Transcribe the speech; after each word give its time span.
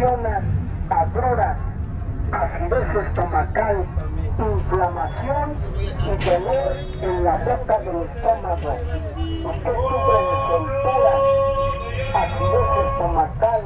ocasionan 0.00 0.44
agruras, 0.88 1.56
acidez 2.32 3.06
estomacal, 3.06 3.84
inflamación 4.38 5.54
y 5.78 6.24
dolor 6.24 6.72
en 7.02 7.24
la 7.24 7.36
boca 7.36 7.78
del 7.80 8.02
estómago. 8.08 8.72
Usted 9.44 9.74
sufre 9.74 10.18
de 10.24 10.36
soltura, 10.48 11.12
acidez 12.14 12.70
estomacal, 12.86 13.62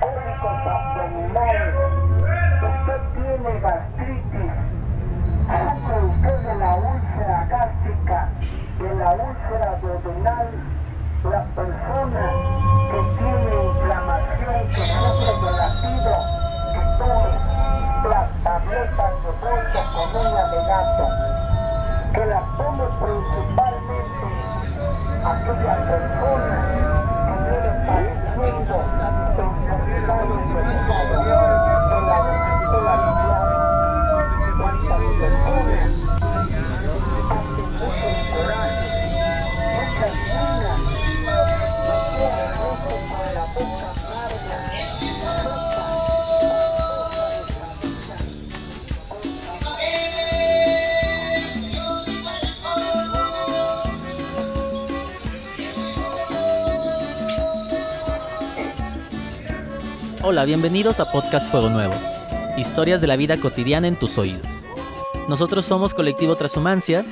cólicos 0.00 0.58
abdominales, 0.70 1.74
usted 2.62 3.00
tiene 3.14 3.60
gastritis, 3.60 4.52
sufre 5.48 5.96
usted 6.06 6.38
de 6.38 6.54
la 6.54 6.74
úlcera 6.76 7.46
gástrica, 7.48 8.28
de 8.78 8.94
la 8.94 9.10
úlcera 9.12 9.78
duodenal, 9.80 10.48
la 11.24 11.44
persona 11.54 12.32
que 12.90 13.00
tiene 13.18 13.64
inflamación, 13.64 14.11
que 14.52 14.82
sufre 14.86 15.32
de 15.40 15.50
latido, 15.56 16.12
que 16.98 18.08
las 18.08 18.28
tabletas 18.42 19.12
de 19.22 19.30
bolsa 19.40 19.80
con 19.92 20.08
una 20.26 20.44
de 20.50 20.58
que 22.12 22.24
las 22.26 22.44
tome 22.58 22.84
principalmente 23.00 24.26
aquella 25.24 25.76
persona 25.88 26.58
que 27.26 27.34
viene 27.48 27.70
padeciendo 27.86 28.74
enfermedades 29.38 30.44
de 30.52 31.31
Hola, 60.24 60.44
bienvenidos 60.44 61.00
a 61.00 61.10
Podcast 61.10 61.50
Fuego 61.50 61.68
Nuevo. 61.68 61.94
Historias 62.56 63.00
de 63.00 63.08
la 63.08 63.16
vida 63.16 63.38
cotidiana 63.38 63.88
en 63.88 63.96
tus 63.96 64.18
oídos. 64.18 64.46
Nosotros 65.28 65.64
somos 65.64 65.94
Colectivo 65.94 66.36
Transhumancia, 66.36 67.04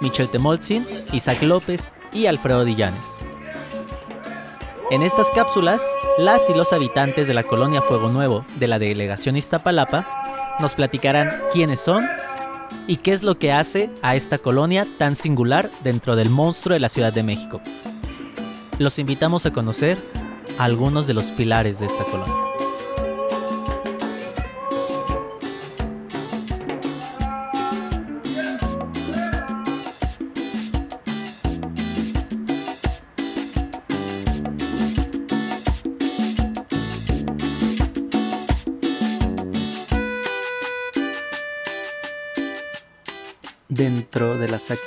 Michel 0.00 0.30
Temolzin, 0.30 0.86
Isaac 1.12 1.42
López 1.42 1.82
y 2.10 2.24
Alfredo 2.24 2.64
Dillanes. 2.64 3.18
En 4.90 5.02
estas 5.02 5.30
cápsulas, 5.30 5.82
las 6.16 6.48
y 6.48 6.54
los 6.54 6.72
habitantes 6.72 7.28
de 7.28 7.34
la 7.34 7.42
colonia 7.42 7.82
Fuego 7.82 8.08
Nuevo 8.08 8.46
de 8.58 8.66
la 8.66 8.78
delegación 8.78 9.36
Iztapalapa 9.36 10.56
nos 10.58 10.74
platicarán 10.74 11.30
quiénes 11.52 11.80
son 11.80 12.08
y 12.86 12.96
qué 12.96 13.12
es 13.12 13.22
lo 13.22 13.38
que 13.38 13.52
hace 13.52 13.90
a 14.00 14.16
esta 14.16 14.38
colonia 14.38 14.86
tan 14.96 15.16
singular 15.16 15.68
dentro 15.82 16.16
del 16.16 16.30
monstruo 16.30 16.72
de 16.72 16.80
la 16.80 16.88
Ciudad 16.88 17.12
de 17.12 17.24
México. 17.24 17.60
Los 18.78 18.98
invitamos 18.98 19.44
a 19.44 19.52
conocer 19.52 19.98
algunos 20.56 21.06
de 21.06 21.12
los 21.12 21.26
pilares 21.26 21.78
de 21.78 21.86
esta 21.86 22.04
colonia. 22.04 22.53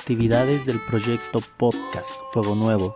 Actividades 0.08 0.66
del 0.66 0.80
proyecto 0.80 1.42
Podcast 1.58 2.14
Fuego 2.32 2.56
Nuevo 2.56 2.96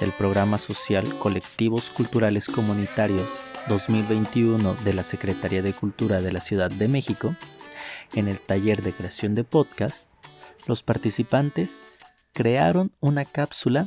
del 0.00 0.10
programa 0.10 0.58
social 0.58 1.16
Colectivos 1.20 1.88
Culturales 1.90 2.48
Comunitarios 2.48 3.40
2021 3.68 4.74
de 4.74 4.92
la 4.92 5.04
Secretaría 5.04 5.62
de 5.62 5.72
Cultura 5.72 6.20
de 6.20 6.32
la 6.32 6.40
Ciudad 6.40 6.68
de 6.68 6.88
México, 6.88 7.36
en 8.12 8.26
el 8.26 8.40
taller 8.40 8.82
de 8.82 8.92
creación 8.92 9.36
de 9.36 9.44
podcast, 9.44 10.08
los 10.66 10.82
participantes 10.82 11.84
crearon 12.32 12.90
una 12.98 13.24
cápsula 13.24 13.86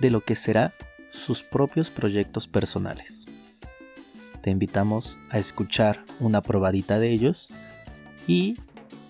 de 0.00 0.08
lo 0.08 0.22
que 0.22 0.36
será 0.36 0.72
sus 1.12 1.42
propios 1.42 1.90
proyectos 1.90 2.48
personales. 2.48 3.26
Te 4.40 4.48
invitamos 4.48 5.18
a 5.28 5.38
escuchar 5.38 6.02
una 6.18 6.40
probadita 6.40 6.98
de 6.98 7.10
ellos 7.10 7.50
y 8.26 8.56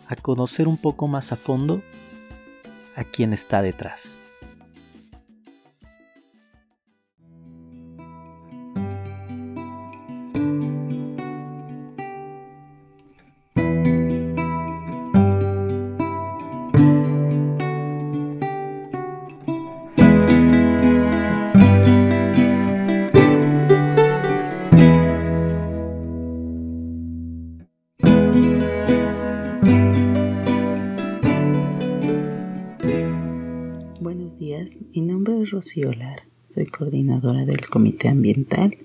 a 0.09 0.17
conocer 0.17 0.67
un 0.67 0.77
poco 0.77 1.07
más 1.07 1.31
a 1.31 1.37
fondo 1.37 1.81
a 2.97 3.05
quién 3.05 3.33
está 3.33 3.63
detrás. 3.63 4.19
Coordinadora 37.15 37.45
del 37.45 37.69
Comité 37.69 38.09
Ambiental 38.09 38.77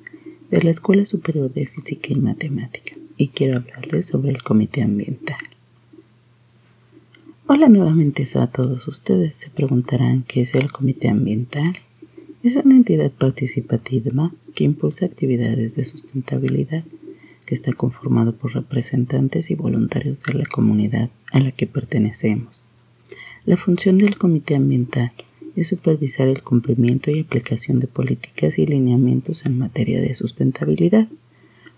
de 0.52 0.62
la 0.62 0.70
Escuela 0.70 1.06
Superior 1.06 1.52
de 1.52 1.66
Física 1.66 2.10
y 2.12 2.16
Matemática 2.16 2.96
y 3.18 3.30
quiero 3.30 3.58
hablarles 3.58 4.06
sobre 4.06 4.30
el 4.30 4.44
Comité 4.44 4.84
Ambiental. 4.84 5.38
Hola 7.48 7.68
nuevamente 7.70 8.26
a 8.36 8.48
todos 8.48 8.88
ustedes, 8.88 9.36
se 9.36 9.50
preguntarán 9.50 10.24
qué 10.28 10.42
es 10.42 10.54
el 10.54 10.72
Comité 10.72 11.10
Ambiental. 11.10 11.78
Es 12.44 12.56
una 12.56 12.76
entidad 12.76 13.12
participativa 13.12 14.32
que 14.56 14.64
impulsa 14.64 15.06
actividades 15.06 15.76
de 15.76 15.86
sustentabilidad 15.86 16.84
que 17.46 17.56
está 17.56 17.74
conformado 17.74 18.34
por 18.36 18.54
representantes 18.54 19.50
y 19.50 19.56
voluntarios 19.56 20.22
de 20.24 20.36
la 20.36 20.46
comunidad 20.46 21.10
a 21.32 21.40
la 21.40 21.52
que 21.52 21.66
pertenecemos. 21.66 22.62
La 23.46 23.58
función 23.58 23.98
del 23.98 24.18
Comité 24.18 24.56
Ambiental 24.56 25.12
es 25.59 25.68
supervisar 25.68 26.28
el 26.28 26.42
cumplimiento 26.42 27.12
y 27.12 27.20
aplicación 27.20 27.80
de 27.80 27.88
políticas 27.88 28.58
y 28.59 28.66
lineamientos 28.66 29.46
en 29.46 29.58
materia 29.58 30.00
de 30.00 30.14
sustentabilidad, 30.14 31.08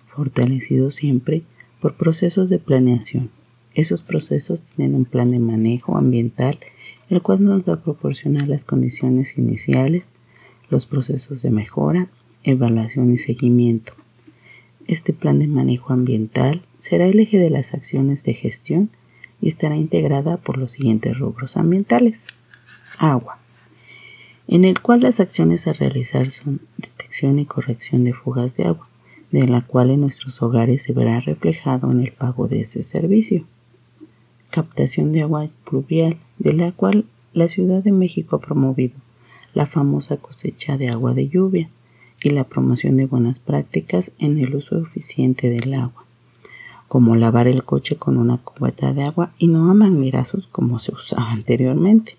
fortalecido 0.08 0.92
siempre 0.92 1.44
por 1.80 1.96
procesos 1.96 2.50
de 2.50 2.60
planeación. 2.60 3.30
Esos 3.74 4.04
procesos 4.04 4.64
tienen 4.76 4.96
un 4.96 5.06
plan 5.06 5.32
de 5.32 5.40
manejo 5.40 5.98
ambiental, 5.98 6.60
el 7.10 7.22
cual 7.22 7.44
nos 7.44 7.68
va 7.68 7.74
a 7.74 7.84
proporcionar 7.84 8.48
las 8.48 8.66
condiciones 8.66 9.38
iniciales, 9.38 10.06
los 10.70 10.86
procesos 10.86 11.42
de 11.42 11.50
mejora, 11.50 12.08
evaluación 12.44 13.12
y 13.14 13.18
seguimiento. 13.18 13.94
Este 14.88 15.14
plan 15.14 15.40
de 15.40 15.48
manejo 15.48 15.94
ambiental 15.94 16.62
será 16.80 17.08
el 17.08 17.20
eje 17.20 17.38
de 17.40 17.50
las 17.50 17.74
acciones 17.74 18.24
de 18.24 18.34
gestión 18.34 18.90
y 19.42 19.48
estará 19.48 19.76
integrada 19.76 20.38
por 20.38 20.58
los 20.58 20.74
siguientes 20.74 21.18
rubros 21.18 21.58
ambientales. 21.58 22.26
Agua, 22.98 23.41
en 24.52 24.66
el 24.66 24.82
cual 24.82 25.00
las 25.00 25.22
acciones 25.22 25.66
a 25.66 25.72
realizar 25.72 26.30
son 26.30 26.60
detección 26.78 27.40
y 27.40 27.46
corrección 27.46 28.04
de 28.04 28.12
fugas 28.12 28.58
de 28.58 28.66
agua, 28.66 28.90
de 29.32 29.48
la 29.48 29.62
cual 29.62 29.92
en 29.92 30.02
nuestros 30.02 30.42
hogares 30.42 30.84
se 30.84 30.92
verá 30.92 31.22
reflejado 31.22 31.90
en 31.90 32.02
el 32.02 32.12
pago 32.12 32.50
de 32.50 32.60
ese 32.60 32.84
servicio. 32.84 33.46
Captación 34.50 35.14
de 35.14 35.22
agua 35.22 35.48
pluvial, 35.64 36.18
de 36.38 36.52
la 36.52 36.74
cual 36.74 37.06
la 37.32 37.48
Ciudad 37.48 37.82
de 37.82 37.94
México 37.94 38.36
ha 38.36 38.42
promovido 38.42 38.96
la 39.54 39.68
famosa 39.68 40.18
cosecha 40.18 40.78
de 40.78 40.90
agua 40.90 41.14
de 41.14 41.30
lluvia 41.30 41.70
y 42.22 42.32
la 42.32 42.44
promoción 42.44 42.98
de 42.98 43.06
buenas 43.06 43.40
prácticas 43.40 44.12
en 44.20 44.38
el 44.38 44.54
uso 44.54 44.78
eficiente 44.82 45.50
del 45.50 45.74
agua 45.76 46.04
como 46.90 47.16
lavar 47.16 47.48
el 47.48 47.64
coche 47.64 47.96
con 47.96 48.18
una 48.18 48.36
cubeta 48.36 48.92
de 48.92 49.04
agua 49.04 49.32
y 49.38 49.48
no 49.48 49.72
a 49.72 49.74
manguerazos 49.74 50.50
como 50.52 50.78
se 50.78 50.92
usaba 50.94 51.32
anteriormente. 51.32 52.18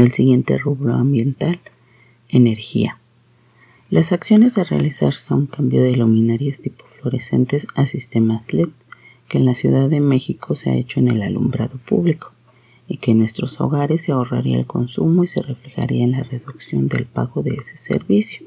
El 0.00 0.12
siguiente 0.12 0.56
rubro 0.56 0.94
ambiental, 0.94 1.60
energía. 2.30 2.98
Las 3.90 4.12
acciones 4.12 4.56
a 4.56 4.64
realizar 4.64 5.12
son 5.12 5.44
cambio 5.44 5.82
de 5.82 5.94
luminarias 5.94 6.58
tipo 6.58 6.86
fluorescentes 6.86 7.66
a 7.74 7.84
sistemas 7.84 8.50
LED, 8.50 8.70
que 9.28 9.36
en 9.36 9.44
la 9.44 9.52
Ciudad 9.52 9.90
de 9.90 10.00
México 10.00 10.54
se 10.54 10.70
ha 10.70 10.74
hecho 10.74 11.00
en 11.00 11.08
el 11.08 11.20
alumbrado 11.20 11.76
público 11.76 12.32
y 12.88 12.96
que 12.96 13.10
en 13.10 13.18
nuestros 13.18 13.60
hogares 13.60 14.00
se 14.00 14.12
ahorraría 14.12 14.56
el 14.56 14.64
consumo 14.64 15.22
y 15.22 15.26
se 15.26 15.42
reflejaría 15.42 16.02
en 16.02 16.12
la 16.12 16.22
reducción 16.22 16.88
del 16.88 17.04
pago 17.04 17.42
de 17.42 17.56
ese 17.56 17.76
servicio. 17.76 18.46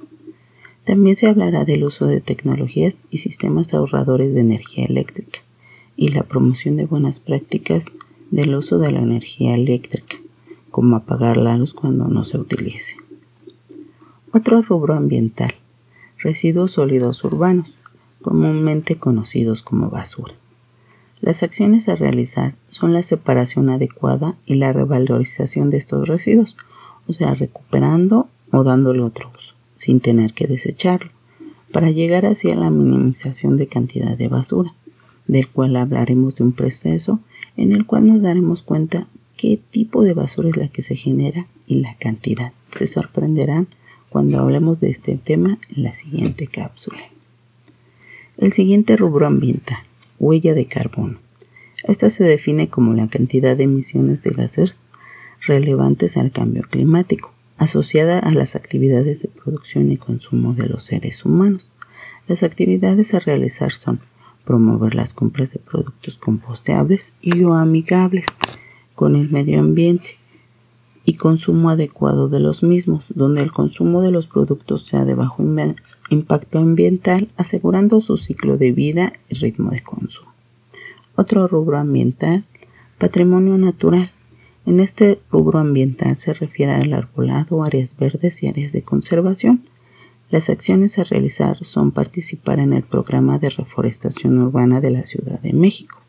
También 0.85 1.15
se 1.15 1.27
hablará 1.27 1.65
del 1.65 1.83
uso 1.83 2.07
de 2.07 2.19
tecnologías 2.19 2.97
y 3.11 3.19
sistemas 3.19 3.75
ahorradores 3.75 4.33
de 4.33 4.41
energía 4.41 4.85
eléctrica 4.85 5.41
y 5.95 6.07
la 6.07 6.23
promoción 6.23 6.77
de 6.77 6.85
buenas 6.85 7.19
prácticas 7.19 7.85
del 8.31 8.55
uso 8.55 8.79
de 8.79 8.91
la 8.91 9.01
energía 9.01 9.53
eléctrica, 9.53 10.17
como 10.73 10.95
apagar 10.95 11.37
la 11.37 11.55
luz 11.55 11.75
cuando 11.75 12.07
no 12.07 12.23
se 12.23 12.39
utilice. 12.39 12.95
Otro 14.31 14.63
rubro 14.63 14.95
ambiental, 14.95 15.53
residuos 16.17 16.71
sólidos 16.71 17.23
urbanos, 17.23 17.75
comúnmente 18.23 18.95
conocidos 18.95 19.61
como 19.61 19.91
basura. 19.91 20.33
Las 21.21 21.43
acciones 21.43 21.89
a 21.89 21.95
realizar 21.95 22.55
son 22.69 22.91
la 22.91 23.03
separación 23.03 23.69
adecuada 23.69 24.33
y 24.47 24.55
la 24.55 24.73
revalorización 24.73 25.69
de 25.69 25.77
estos 25.77 26.07
residuos, 26.07 26.57
o 27.07 27.13
sea, 27.13 27.35
recuperando 27.35 28.27
o 28.51 28.63
dándole 28.63 29.03
otro 29.03 29.31
uso, 29.37 29.53
sin 29.75 29.99
tener 29.99 30.33
que 30.33 30.47
desecharlo, 30.47 31.11
para 31.71 31.91
llegar 31.91 32.25
así 32.25 32.49
a 32.49 32.55
la 32.55 32.71
minimización 32.71 33.57
de 33.57 33.67
cantidad 33.67 34.17
de 34.17 34.27
basura, 34.27 34.73
del 35.27 35.47
cual 35.49 35.75
hablaremos 35.75 36.35
de 36.35 36.45
un 36.45 36.53
proceso 36.53 37.19
en 37.57 37.73
el 37.73 37.85
cual 37.85 38.07
nos 38.07 38.23
daremos 38.23 38.63
cuenta 38.63 39.05
qué 39.37 39.59
tipo 39.71 40.03
de 40.03 40.13
basura 40.13 40.49
es 40.49 40.57
la 40.57 40.67
que 40.67 40.81
se 40.81 40.95
genera 40.95 41.47
y 41.67 41.75
la 41.75 41.95
cantidad. 41.95 42.53
Se 42.71 42.87
sorprenderán 42.87 43.67
cuando 44.09 44.39
hablemos 44.39 44.79
de 44.79 44.89
este 44.89 45.17
tema 45.17 45.57
en 45.75 45.83
la 45.83 45.95
siguiente 45.95 46.47
cápsula. 46.47 46.99
El 48.37 48.53
siguiente 48.53 48.95
rubro 48.95 49.27
ambiental, 49.27 49.79
huella 50.19 50.53
de 50.53 50.65
carbono. 50.65 51.19
Esta 51.83 52.09
se 52.09 52.23
define 52.23 52.69
como 52.69 52.93
la 52.93 53.07
cantidad 53.07 53.57
de 53.57 53.63
emisiones 53.63 54.23
de 54.23 54.31
gases 54.31 54.77
relevantes 55.45 56.15
al 56.17 56.31
cambio 56.31 56.63
climático, 56.63 57.33
asociada 57.57 58.19
a 58.19 58.31
las 58.31 58.55
actividades 58.55 59.21
de 59.21 59.27
producción 59.27 59.91
y 59.91 59.97
consumo 59.97 60.53
de 60.53 60.67
los 60.67 60.83
seres 60.83 61.25
humanos. 61.25 61.71
Las 62.27 62.43
actividades 62.43 63.13
a 63.13 63.19
realizar 63.19 63.71
son 63.71 63.99
promover 64.45 64.95
las 64.95 65.13
compras 65.13 65.51
de 65.51 65.59
productos 65.59 66.17
compostables 66.17 67.13
y 67.21 67.43
amigables 67.43 68.27
con 68.95 69.15
el 69.15 69.29
medio 69.29 69.59
ambiente 69.59 70.17
y 71.05 71.15
consumo 71.15 71.69
adecuado 71.69 72.29
de 72.29 72.39
los 72.39 72.63
mismos, 72.63 73.05
donde 73.13 73.41
el 73.41 73.51
consumo 73.51 74.01
de 74.01 74.11
los 74.11 74.27
productos 74.27 74.85
sea 74.85 75.05
de 75.05 75.15
bajo 75.15 75.43
impacto 76.09 76.59
ambiental, 76.59 77.29
asegurando 77.37 77.99
su 77.99 78.17
ciclo 78.17 78.57
de 78.57 78.71
vida 78.71 79.13
y 79.29 79.35
ritmo 79.35 79.71
de 79.71 79.81
consumo. 79.81 80.31
Otro 81.15 81.47
rubro 81.47 81.77
ambiental, 81.77 82.45
patrimonio 82.97 83.57
natural. 83.57 84.11
En 84.65 84.79
este 84.79 85.19
rubro 85.29 85.59
ambiental 85.59 86.17
se 86.17 86.33
refiere 86.33 86.71
al 86.71 86.93
arbolado, 86.93 87.63
áreas 87.63 87.97
verdes 87.97 88.41
y 88.43 88.47
áreas 88.47 88.71
de 88.71 88.81
conservación. 88.81 89.63
Las 90.29 90.49
acciones 90.49 90.97
a 90.97 91.03
realizar 91.03 91.63
son 91.63 91.91
participar 91.91 92.59
en 92.59 92.73
el 92.73 92.83
programa 92.83 93.37
de 93.39 93.49
reforestación 93.49 94.39
urbana 94.39 94.79
de 94.79 94.89
la 94.89 95.05
Ciudad 95.05 95.39
de 95.41 95.53
México, 95.53 95.99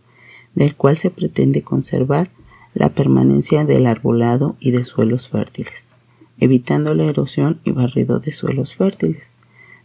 del 0.55 0.77
cual 0.77 0.97
se 0.97 1.11
pretende 1.11 1.63
conservar 1.63 2.31
la 2.75 2.91
permanencia 2.91 3.65
del 3.65 3.87
arbolado 3.87 4.57
y 4.61 4.73
de 4.73 4.85
suelos 4.85 5.29
fértiles, 5.29 5.93
evitando 6.39 6.95
la 6.95 7.05
erosión 7.05 7.61
y 7.65 7.71
barrido 7.71 8.19
de 8.19 8.33
suelos 8.33 8.75
fértiles, 8.75 9.37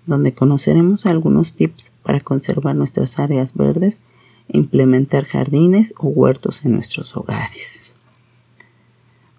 donde 0.05 0.33
conoceremos 0.33 1.05
algunos 1.05 1.53
tips 1.53 1.91
para 2.03 2.19
conservar 2.19 2.75
nuestras 2.75 3.19
áreas 3.19 3.53
verdes 3.53 3.99
e 4.49 4.57
implementar 4.57 5.25
jardines 5.25 5.93
o 5.99 6.07
huertos 6.07 6.65
en 6.65 6.73
nuestros 6.73 7.15
hogares. 7.15 7.93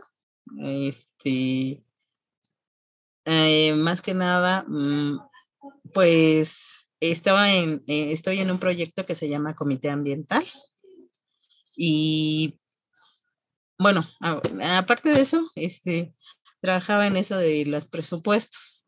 Este, 0.60 1.84
eh, 3.26 3.74
más 3.76 4.02
que 4.02 4.14
nada, 4.14 4.66
mm, 4.68 5.20
pues 5.94 6.88
estaba 7.00 7.52
en, 7.52 7.84
eh, 7.88 8.12
estoy 8.12 8.40
en 8.40 8.52
un 8.52 8.60
proyecto 8.60 9.06
que 9.06 9.16
se 9.16 9.30
llama 9.30 9.56
Comité 9.56 9.90
Ambiental 9.90 10.46
y 11.76 12.60
bueno, 13.80 14.06
aparte 14.20 15.10
de 15.10 15.22
eso, 15.22 15.50
este, 15.56 16.14
trabajaba 16.60 17.08
en 17.08 17.18
eso 17.18 17.38
de 17.38 17.66
los 17.66 17.88
presupuestos. 17.88 18.86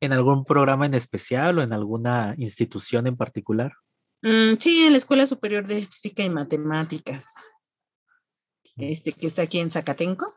¿En 0.00 0.12
algún 0.12 0.44
programa 0.44 0.84
en 0.84 0.92
especial 0.92 1.58
o 1.58 1.62
en 1.62 1.72
alguna 1.72 2.34
institución 2.36 3.06
en 3.06 3.16
particular? 3.16 3.72
Mm, 4.20 4.58
sí, 4.58 4.84
en 4.84 4.92
la 4.92 4.98
Escuela 4.98 5.26
Superior 5.26 5.66
de 5.66 5.86
Física 5.86 6.22
y 6.22 6.28
Matemáticas 6.28 7.32
este, 8.76 9.12
que 9.12 9.26
está 9.26 9.42
aquí 9.42 9.58
en 9.58 9.70
Zacatenco. 9.70 10.32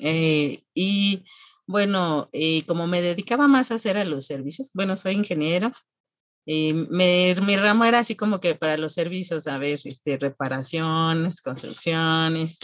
Eh, 0.00 0.62
y 0.74 1.24
bueno, 1.66 2.28
eh, 2.32 2.64
como 2.66 2.86
me 2.86 3.02
dedicaba 3.02 3.48
más 3.48 3.70
a 3.70 3.76
hacer 3.76 3.96
a 3.96 4.04
los 4.04 4.26
servicios, 4.26 4.70
bueno, 4.74 4.96
soy 4.96 5.14
ingeniero, 5.14 5.70
eh, 6.46 6.72
mi 6.72 7.56
ramo 7.56 7.84
era 7.84 8.00
así 8.00 8.14
como 8.14 8.40
que 8.40 8.54
para 8.54 8.76
los 8.76 8.92
servicios, 8.92 9.46
a 9.48 9.58
ver, 9.58 9.80
este, 9.84 10.16
reparaciones, 10.16 11.40
construcciones. 11.40 12.58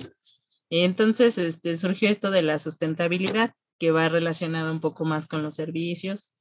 Entonces 0.71 1.37
este, 1.37 1.77
surgió 1.77 2.09
esto 2.09 2.31
de 2.31 2.43
la 2.43 2.59
sustentabilidad, 2.59 3.55
que 3.79 3.91
va 3.91 4.09
relacionado 4.09 4.71
un 4.71 4.81
poco 4.81 5.05
más 5.05 5.27
con 5.27 5.43
los 5.43 5.55
servicios 5.55 6.33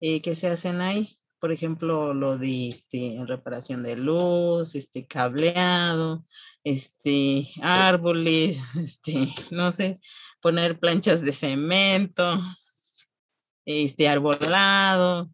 que 0.00 0.34
se 0.36 0.48
hacen 0.48 0.82
ahí. 0.82 1.18
Por 1.38 1.52
ejemplo, 1.52 2.14
lo 2.14 2.38
de 2.38 2.68
este, 2.68 3.18
reparación 3.26 3.82
de 3.82 3.96
luz, 3.96 4.74
este, 4.74 5.06
cableado, 5.06 6.24
este, 6.64 7.48
árboles, 7.62 8.58
este, 8.80 9.34
no 9.50 9.72
sé, 9.72 10.00
poner 10.40 10.78
planchas 10.78 11.22
de 11.22 11.32
cemento, 11.32 12.40
este, 13.64 14.08
arbolado, 14.08 15.30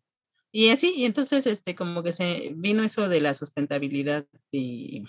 y 0.55 0.69
así, 0.69 0.93
y 0.95 1.07
entonces, 1.07 1.47
este, 1.47 1.75
como 1.75 2.03
que 2.03 2.13
se 2.13 2.53
vino 2.55 2.83
eso 2.83 3.09
de 3.09 3.23
la 3.23 3.33
sustentabilidad 3.33 4.27
y 4.51 5.03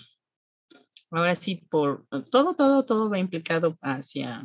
ahora 1.10 1.34
sí, 1.34 1.56
por 1.70 2.06
todo, 2.30 2.54
todo, 2.54 2.86
todo 2.86 3.10
va 3.10 3.18
implicado 3.18 3.76
hacia, 3.82 4.42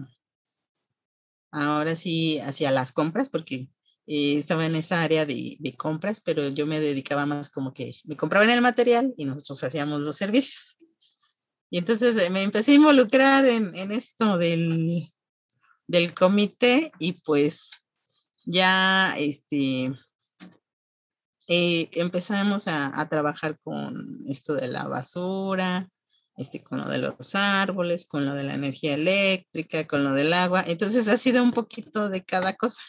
ahora 1.51 1.95
sí, 1.95 2.39
hacia 2.39 2.71
las 2.71 2.91
compras, 2.91 3.29
porque 3.29 3.69
eh, 4.11 4.39
estaba 4.39 4.65
en 4.65 4.75
esa 4.75 5.03
área 5.03 5.23
de, 5.23 5.55
de, 5.59 5.73
compras, 5.77 6.19
pero 6.19 6.49
yo 6.49 6.65
me 6.65 6.79
dedicaba 6.79 7.27
más 7.27 7.51
como 7.51 7.75
que 7.75 7.93
me 8.05 8.17
compraban 8.17 8.49
el 8.49 8.59
material 8.59 9.13
y 9.17 9.25
nosotros 9.25 9.63
hacíamos 9.63 10.01
los 10.01 10.15
servicios. 10.15 10.79
Y 11.69 11.77
entonces 11.77 12.17
eh, 12.17 12.31
me 12.31 12.41
empecé 12.41 12.71
a 12.71 12.75
involucrar 12.75 13.45
en, 13.45 13.91
esto 13.91 14.39
del, 14.39 15.07
del 15.85 16.15
comité 16.15 16.91
y 16.97 17.13
pues 17.21 17.69
ya 18.45 19.13
este, 19.15 19.93
eh, 21.47 21.89
empezamos 21.91 22.67
a, 22.67 23.07
trabajar 23.09 23.59
con 23.59 24.07
esto 24.27 24.55
de 24.55 24.69
la 24.69 24.87
basura, 24.87 25.87
este, 26.35 26.63
con 26.63 26.79
lo 26.79 26.89
de 26.89 26.97
los 26.97 27.35
árboles, 27.35 28.07
con 28.07 28.25
lo 28.25 28.33
de 28.33 28.43
la 28.43 28.55
energía 28.55 28.95
eléctrica, 28.95 29.85
con 29.85 30.03
lo 30.03 30.13
del 30.13 30.33
agua. 30.33 30.63
Entonces 30.65 31.07
ha 31.07 31.17
sido 31.17 31.43
un 31.43 31.51
poquito 31.51 32.09
de 32.09 32.23
cada 32.23 32.55
cosa. 32.55 32.81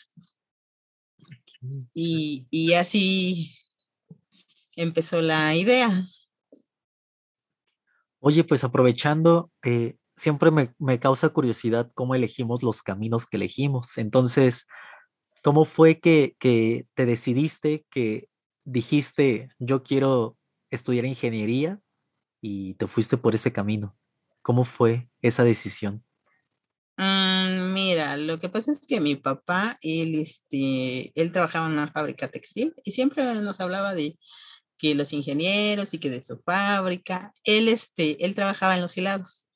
Y, 1.94 2.46
y 2.50 2.72
así 2.74 3.54
empezó 4.76 5.20
la 5.20 5.54
idea. 5.54 6.06
Oye, 8.18 8.44
pues 8.44 8.64
aprovechando, 8.64 9.50
eh, 9.62 9.96
siempre 10.16 10.50
me, 10.50 10.74
me, 10.78 10.98
causa 10.98 11.30
curiosidad 11.30 11.90
cómo 11.94 12.14
elegimos 12.14 12.62
los 12.62 12.82
caminos 12.82 13.26
que 13.26 13.36
elegimos. 13.36 13.96
Entonces, 13.98 14.66
¿cómo 15.42 15.64
fue 15.64 16.00
que, 16.00 16.36
que 16.38 16.86
te 16.94 17.06
decidiste, 17.06 17.86
que 17.90 18.28
dijiste, 18.64 19.48
yo 19.58 19.82
quiero 19.82 20.36
estudiar 20.70 21.06
ingeniería 21.06 21.80
y 22.42 22.74
te 22.74 22.86
fuiste 22.86 23.16
por 23.16 23.34
ese 23.34 23.52
camino? 23.52 23.96
¿Cómo 24.42 24.64
fue 24.64 25.10
esa 25.22 25.44
decisión? 25.44 26.04
Mm, 26.96 27.72
mira, 27.72 28.16
lo 28.16 28.38
que 28.38 28.48
pasa 28.48 28.72
es 28.72 28.80
que 28.86 29.00
mi 29.00 29.16
papá, 29.16 29.78
él, 29.82 30.14
este, 30.14 31.12
él 31.20 31.32
trabajaba 31.32 31.66
en 31.66 31.72
una 31.72 31.90
fábrica 31.92 32.28
textil 32.28 32.74
y 32.84 32.90
siempre 32.90 33.24
nos 33.36 33.60
hablaba 33.60 33.94
de 33.94 34.18
que 34.78 34.94
los 34.94 35.12
ingenieros 35.12 35.94
y 35.94 35.98
que 35.98 36.10
de 36.10 36.22
su 36.22 36.40
fábrica, 36.40 37.32
él, 37.44 37.68
este, 37.68 38.24
él 38.24 38.34
trabajaba 38.34 38.74
en 38.74 38.82
los 38.82 38.96
hilados. 38.96 39.48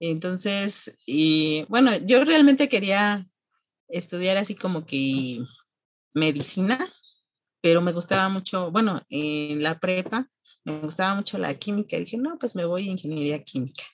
Entonces, 0.00 0.96
y 1.06 1.64
bueno, 1.68 1.96
yo 1.96 2.24
realmente 2.24 2.68
quería 2.68 3.24
estudiar 3.88 4.36
así 4.36 4.54
como 4.54 4.86
que 4.86 5.40
medicina, 6.14 6.78
pero 7.60 7.80
me 7.82 7.92
gustaba 7.92 8.28
mucho, 8.28 8.70
bueno, 8.70 9.02
en 9.10 9.62
la 9.62 9.78
prepa 9.78 10.30
me 10.64 10.78
gustaba 10.80 11.14
mucho 11.14 11.38
la 11.38 11.54
química. 11.54 11.96
Dije, 11.96 12.18
no, 12.18 12.38
pues 12.38 12.54
me 12.54 12.64
voy 12.64 12.88
a 12.88 12.92
ingeniería 12.92 13.42
química. 13.42 13.84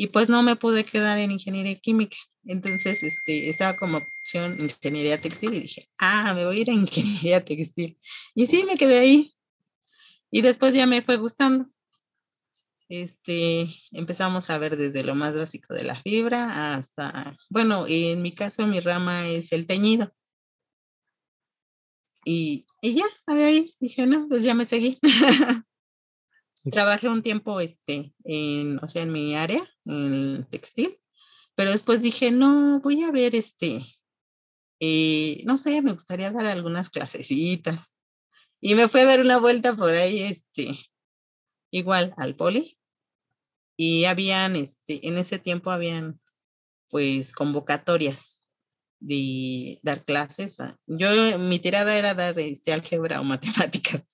Y 0.00 0.06
pues 0.06 0.28
no 0.28 0.44
me 0.44 0.54
pude 0.54 0.84
quedar 0.84 1.18
en 1.18 1.32
ingeniería 1.32 1.74
química. 1.74 2.16
Entonces, 2.44 3.02
este, 3.02 3.50
estaba 3.50 3.74
como 3.76 3.98
opción 3.98 4.56
ingeniería 4.60 5.20
textil 5.20 5.52
y 5.54 5.60
dije, 5.60 5.88
ah, 5.98 6.32
me 6.34 6.46
voy 6.46 6.58
a 6.58 6.60
ir 6.60 6.70
a 6.70 6.72
ingeniería 6.84 7.44
textil. 7.44 7.98
Y 8.32 8.46
sí, 8.46 8.62
me 8.64 8.76
quedé 8.76 9.00
ahí. 9.00 9.34
Y 10.30 10.42
después 10.42 10.72
ya 10.72 10.86
me 10.86 11.02
fue 11.02 11.16
gustando. 11.16 11.68
Este, 12.88 13.68
empezamos 13.90 14.48
a 14.50 14.58
ver 14.58 14.76
desde 14.76 15.02
lo 15.02 15.16
más 15.16 15.36
básico 15.36 15.74
de 15.74 15.82
la 15.82 16.00
fibra 16.00 16.74
hasta, 16.76 17.36
bueno, 17.50 17.84
en 17.88 18.22
mi 18.22 18.32
caso 18.32 18.68
mi 18.68 18.78
rama 18.78 19.26
es 19.26 19.50
el 19.50 19.66
teñido. 19.66 20.12
Y, 22.24 22.66
y 22.82 22.94
ya, 22.94 23.06
de 23.34 23.44
ahí 23.44 23.74
dije, 23.80 24.06
no, 24.06 24.28
pues 24.28 24.44
ya 24.44 24.54
me 24.54 24.64
seguí. 24.64 25.00
Trabajé 26.70 27.08
un 27.08 27.22
tiempo, 27.22 27.60
este, 27.60 28.14
en, 28.24 28.78
o 28.82 28.86
sea, 28.86 29.02
en 29.02 29.12
mi 29.12 29.36
área, 29.36 29.62
en 29.84 30.46
textil, 30.50 30.96
pero 31.54 31.72
después 31.72 32.02
dije, 32.02 32.30
no, 32.30 32.80
voy 32.80 33.02
a 33.02 33.10
ver, 33.10 33.34
este, 33.34 33.82
eh, 34.80 35.42
no 35.44 35.56
sé, 35.56 35.82
me 35.82 35.92
gustaría 35.92 36.30
dar 36.30 36.46
algunas 36.46 36.90
clasecitas. 36.90 37.92
Y 38.60 38.74
me 38.74 38.88
fui 38.88 39.00
a 39.00 39.04
dar 39.04 39.20
una 39.20 39.38
vuelta 39.38 39.74
por 39.76 39.92
ahí, 39.92 40.20
este, 40.22 40.78
igual 41.70 42.14
al 42.16 42.36
poli. 42.36 42.78
Y 43.76 44.04
habían, 44.04 44.56
este, 44.56 45.06
en 45.06 45.18
ese 45.18 45.38
tiempo 45.38 45.70
habían, 45.70 46.20
pues, 46.88 47.32
convocatorias 47.32 48.42
de 49.00 49.78
dar 49.82 50.04
clases. 50.04 50.58
Yo, 50.86 51.38
mi 51.38 51.58
tirada 51.60 51.96
era 51.96 52.14
dar, 52.14 52.38
este, 52.38 52.72
álgebra 52.72 53.20
o 53.20 53.24
matemáticas. 53.24 54.04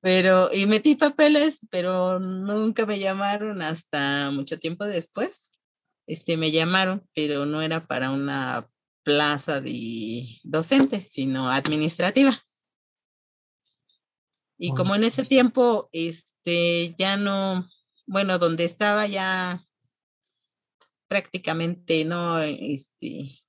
Pero, 0.00 0.50
y 0.52 0.66
metí 0.66 0.94
papeles, 0.94 1.66
pero 1.70 2.18
nunca 2.18 2.86
me 2.86 2.98
llamaron 2.98 3.60
hasta 3.60 4.30
mucho 4.30 4.58
tiempo 4.58 4.86
después. 4.86 5.58
Este, 6.06 6.36
me 6.36 6.50
llamaron, 6.50 7.06
pero 7.14 7.44
no 7.44 7.60
era 7.60 7.86
para 7.86 8.10
una 8.10 8.68
plaza 9.02 9.60
de 9.60 10.26
docente, 10.42 11.00
sino 11.00 11.50
administrativa. 11.50 12.42
Y 14.58 14.74
como 14.74 14.94
en 14.94 15.04
ese 15.04 15.24
tiempo, 15.24 15.88
este, 15.92 16.94
ya 16.98 17.16
no, 17.16 17.68
bueno, 18.06 18.38
donde 18.38 18.64
estaba 18.64 19.06
ya 19.06 19.64
prácticamente 21.08 22.04
no, 22.04 22.38
este, 22.38 23.40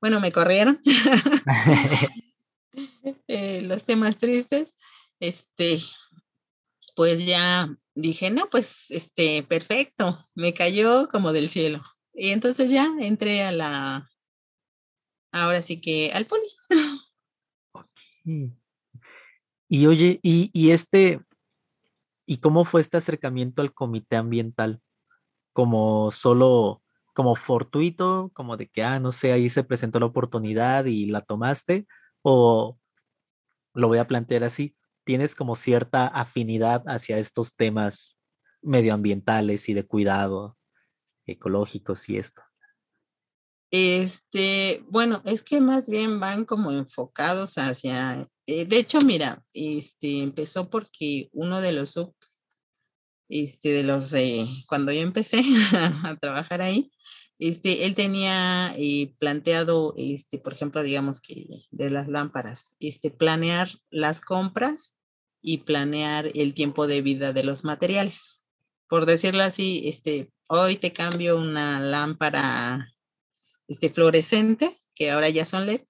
bueno, 0.00 0.20
me 0.20 0.32
corrieron. 0.32 0.80
Eh, 3.28 3.60
los 3.62 3.84
temas 3.84 4.18
tristes, 4.18 4.74
este, 5.22 5.78
pues 6.96 7.24
ya 7.24 7.74
dije, 7.94 8.30
no, 8.30 8.48
pues, 8.50 8.90
este, 8.90 9.44
perfecto, 9.44 10.18
me 10.34 10.52
cayó 10.52 11.08
como 11.08 11.32
del 11.32 11.48
cielo. 11.48 11.80
Y 12.12 12.30
entonces 12.30 12.70
ya 12.70 12.88
entré 13.00 13.44
a 13.44 13.52
la, 13.52 14.10
ahora 15.30 15.62
sí 15.62 15.80
que 15.80 16.10
al 16.12 16.26
poli. 16.26 16.46
Y 19.68 19.86
oye, 19.86 20.20
y, 20.22 20.70
este, 20.70 21.22
¿y 22.26 22.36
cómo 22.36 22.66
fue 22.66 22.82
este 22.82 22.98
acercamiento 22.98 23.62
al 23.62 23.72
comité 23.72 24.16
ambiental? 24.16 24.82
Como 25.54 26.10
solo, 26.10 26.82
como 27.14 27.36
fortuito, 27.36 28.30
como 28.34 28.58
de 28.58 28.68
que, 28.68 28.82
ah, 28.82 29.00
no 29.00 29.12
sé, 29.12 29.32
ahí 29.32 29.48
se 29.48 29.64
presentó 29.64 29.98
la 29.98 30.04
oportunidad 30.06 30.84
y 30.84 31.06
la 31.06 31.22
tomaste, 31.22 31.86
o 32.20 32.78
lo 33.72 33.88
voy 33.88 33.96
a 33.96 34.06
plantear 34.06 34.44
así, 34.44 34.76
tienes 35.04 35.34
como 35.34 35.56
cierta 35.56 36.06
afinidad 36.06 36.82
hacia 36.86 37.18
estos 37.18 37.54
temas 37.54 38.20
medioambientales 38.62 39.68
y 39.68 39.74
de 39.74 39.86
cuidado 39.86 40.56
ecológicos 41.26 42.08
y 42.08 42.16
esto. 42.16 42.42
Este, 43.70 44.84
bueno, 44.88 45.22
es 45.24 45.42
que 45.42 45.60
más 45.60 45.88
bien 45.88 46.20
van 46.20 46.44
como 46.44 46.72
enfocados 46.72 47.56
hacia, 47.56 48.28
eh, 48.46 48.66
de 48.66 48.78
hecho, 48.78 49.00
mira, 49.00 49.42
este, 49.54 50.22
empezó 50.22 50.68
porque 50.68 51.30
uno 51.32 51.60
de 51.60 51.72
los 51.72 51.98
este, 53.30 53.70
de 53.70 53.82
los, 53.82 54.12
cuando 54.68 54.92
yo 54.92 55.00
empecé 55.00 55.40
a 56.04 56.16
trabajar 56.20 56.60
ahí, 56.60 56.92
este, 57.48 57.86
él 57.86 57.94
tenía 57.96 58.72
eh, 58.76 59.14
planteado, 59.18 59.94
este, 59.96 60.38
por 60.38 60.52
ejemplo, 60.52 60.82
digamos 60.82 61.20
que 61.20 61.66
de 61.70 61.90
las 61.90 62.06
lámparas, 62.06 62.76
este, 62.78 63.10
planear 63.10 63.68
las 63.90 64.20
compras 64.20 64.96
y 65.40 65.58
planear 65.58 66.30
el 66.34 66.54
tiempo 66.54 66.86
de 66.86 67.02
vida 67.02 67.32
de 67.32 67.42
los 67.42 67.64
materiales. 67.64 68.46
Por 68.88 69.06
decirlo 69.06 69.42
así, 69.42 69.88
este, 69.88 70.32
hoy 70.46 70.76
te 70.76 70.92
cambio 70.92 71.36
una 71.36 71.80
lámpara 71.80 72.94
este 73.66 73.90
fluorescente, 73.90 74.76
que 74.94 75.10
ahora 75.10 75.28
ya 75.28 75.44
son 75.44 75.66
LED, 75.66 75.80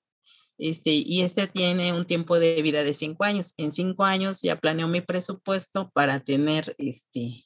este, 0.57 0.93
y 0.93 1.21
este 1.21 1.49
tiene 1.49 1.93
un 1.93 2.07
tiempo 2.07 2.39
de 2.39 2.63
vida 2.63 2.83
de 2.83 2.95
cinco 2.95 3.25
años. 3.25 3.53
En 3.59 3.73
cinco 3.73 4.05
años 4.05 4.41
ya 4.41 4.57
planeo 4.57 4.89
mi 4.89 5.03
presupuesto 5.03 5.91
para 5.91 6.21
tener, 6.21 6.75
este, 6.79 7.45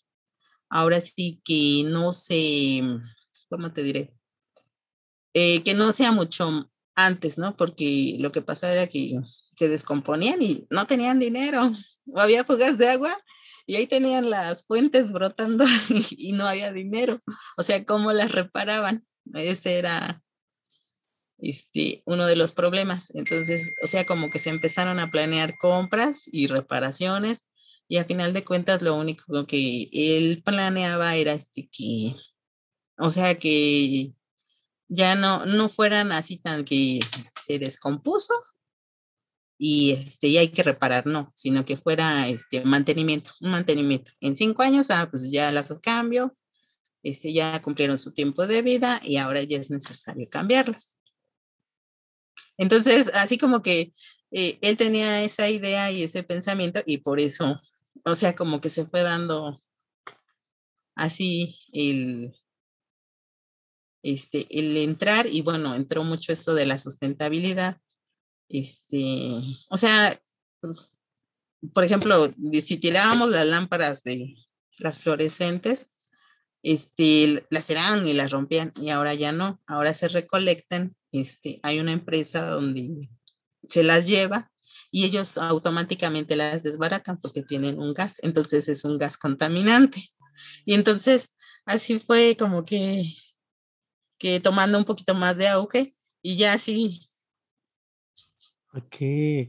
ahora 0.68 1.00
sí 1.00 1.40
que 1.44 1.82
no 1.86 2.12
se, 2.12 2.82
¿cómo 3.48 3.72
te 3.72 3.82
diré? 3.82 4.14
Eh, 5.34 5.62
que 5.62 5.74
no 5.74 5.92
sea 5.92 6.12
mucho 6.12 6.70
antes, 6.94 7.38
¿no? 7.38 7.56
Porque 7.56 8.16
lo 8.18 8.32
que 8.32 8.42
pasaba 8.42 8.72
era 8.72 8.86
que 8.86 9.20
se 9.54 9.68
descomponían 9.68 10.40
y 10.40 10.66
no 10.70 10.86
tenían 10.86 11.18
dinero, 11.18 11.72
o 12.14 12.20
había 12.20 12.44
fugas 12.44 12.78
de 12.78 12.88
agua 12.88 13.16
y 13.66 13.76
ahí 13.76 13.86
tenían 13.86 14.30
las 14.30 14.64
fuentes 14.64 15.12
brotando 15.12 15.64
y, 15.90 16.28
y 16.28 16.32
no 16.32 16.46
había 16.46 16.72
dinero. 16.72 17.20
O 17.56 17.62
sea, 17.62 17.84
¿cómo 17.84 18.12
las 18.12 18.32
reparaban? 18.32 19.06
Ese 19.34 19.78
era 19.78 20.22
este, 21.38 22.02
uno 22.06 22.26
de 22.26 22.36
los 22.36 22.52
problemas. 22.52 23.14
Entonces, 23.14 23.74
o 23.82 23.86
sea, 23.86 24.06
como 24.06 24.30
que 24.30 24.38
se 24.38 24.50
empezaron 24.50 25.00
a 25.00 25.10
planear 25.10 25.56
compras 25.58 26.22
y 26.30 26.46
reparaciones 26.46 27.48
y 27.88 27.98
a 27.98 28.04
final 28.04 28.32
de 28.32 28.44
cuentas 28.44 28.82
lo 28.82 28.94
único 28.94 29.46
que 29.46 29.88
él 29.92 30.42
planeaba 30.44 31.14
era 31.14 31.32
este 31.32 31.68
que, 31.70 32.16
o 32.98 33.10
sea, 33.10 33.38
que 33.38 34.12
ya 34.88 35.14
no, 35.14 35.46
no 35.46 35.68
fueran 35.68 36.12
así 36.12 36.38
tan 36.38 36.64
que 36.64 37.00
se 37.40 37.58
descompuso 37.58 38.34
y 39.58 39.92
este 39.92 40.28
y 40.28 40.38
hay 40.38 40.48
que 40.48 40.62
reparar, 40.62 41.06
no, 41.06 41.32
sino 41.34 41.64
que 41.64 41.76
fuera 41.76 42.28
este 42.28 42.64
mantenimiento, 42.64 43.32
un 43.40 43.50
mantenimiento. 43.50 44.12
En 44.20 44.36
cinco 44.36 44.62
años, 44.62 44.90
ah, 44.90 45.08
pues 45.10 45.30
ya 45.30 45.50
las 45.52 45.72
cambio, 45.82 46.36
este, 47.02 47.32
ya 47.32 47.60
cumplieron 47.62 47.98
su 47.98 48.12
tiempo 48.12 48.46
de 48.46 48.62
vida 48.62 49.00
y 49.02 49.16
ahora 49.16 49.42
ya 49.42 49.58
es 49.58 49.70
necesario 49.70 50.28
cambiarlas. 50.30 50.98
Entonces, 52.58 53.10
así 53.14 53.38
como 53.38 53.62
que 53.62 53.94
eh, 54.30 54.58
él 54.62 54.76
tenía 54.76 55.22
esa 55.22 55.48
idea 55.48 55.90
y 55.90 56.02
ese 56.02 56.22
pensamiento 56.22 56.80
y 56.84 56.98
por 56.98 57.20
eso, 57.20 57.60
o 58.04 58.14
sea, 58.14 58.34
como 58.34 58.60
que 58.60 58.70
se 58.70 58.86
fue 58.86 59.02
dando 59.02 59.62
así 60.94 61.58
el, 61.72 62.34
este, 64.06 64.46
el 64.50 64.76
entrar 64.76 65.26
y 65.26 65.42
bueno, 65.42 65.74
entró 65.74 66.04
mucho 66.04 66.32
eso 66.32 66.54
de 66.54 66.64
la 66.64 66.78
sustentabilidad. 66.78 67.80
Este, 68.48 69.32
o 69.68 69.76
sea, 69.76 70.16
por 71.74 71.82
ejemplo, 71.82 72.32
si 72.52 72.76
tirábamos 72.76 73.30
las 73.30 73.46
lámparas 73.46 74.04
de 74.04 74.36
las 74.78 75.00
fluorescentes, 75.00 75.90
este, 76.62 77.44
las 77.50 77.66
tiraban 77.66 78.06
y 78.06 78.12
las 78.12 78.30
rompían 78.30 78.72
y 78.80 78.90
ahora 78.90 79.12
ya 79.14 79.32
no, 79.32 79.60
ahora 79.66 79.92
se 79.92 80.06
recolectan, 80.06 80.94
este, 81.10 81.58
hay 81.64 81.80
una 81.80 81.92
empresa 81.92 82.46
donde 82.46 83.10
se 83.68 83.82
las 83.82 84.06
lleva 84.06 84.52
y 84.92 85.04
ellos 85.04 85.36
automáticamente 85.36 86.36
las 86.36 86.62
desbaratan 86.62 87.18
porque 87.18 87.42
tienen 87.42 87.80
un 87.80 87.92
gas, 87.92 88.20
entonces 88.22 88.68
es 88.68 88.84
un 88.84 88.98
gas 88.98 89.18
contaminante. 89.18 90.00
Y 90.64 90.74
entonces 90.74 91.34
así 91.64 91.98
fue 91.98 92.36
como 92.36 92.64
que 92.64 93.02
que 94.18 94.40
tomando 94.40 94.78
un 94.78 94.84
poquito 94.84 95.14
más 95.14 95.36
de 95.36 95.48
auge 95.48 95.94
y 96.22 96.36
ya 96.36 96.54
así. 96.54 97.06
Ok, 98.72 98.96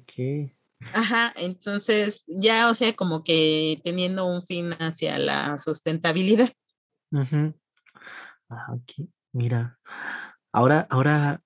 ok. 0.02 0.52
Ajá, 0.94 1.34
entonces 1.38 2.24
ya, 2.28 2.70
o 2.70 2.74
sea, 2.74 2.96
como 2.96 3.24
que 3.24 3.82
teniendo 3.84 4.26
un 4.26 4.46
fin 4.46 4.72
hacia 4.74 5.18
la 5.18 5.58
sustentabilidad. 5.58 6.50
Ah, 8.50 8.74
ok, 8.74 9.08
mira. 9.34 9.80
Ahora, 10.52 10.88
ahora, 10.90 11.44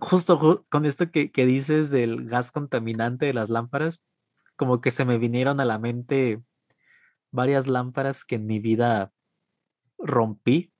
justo 0.00 0.64
con 0.68 0.86
esto 0.86 1.10
que, 1.10 1.30
que 1.30 1.46
dices 1.46 1.90
del 1.90 2.26
gas 2.28 2.50
contaminante 2.50 3.26
de 3.26 3.34
las 3.34 3.48
lámparas, 3.48 4.02
como 4.56 4.80
que 4.80 4.90
se 4.90 5.04
me 5.04 5.18
vinieron 5.18 5.60
a 5.60 5.64
la 5.64 5.78
mente 5.78 6.42
varias 7.30 7.66
lámparas 7.66 8.24
que 8.24 8.36
en 8.36 8.46
mi 8.46 8.58
vida 8.58 9.12
rompí 9.98 10.73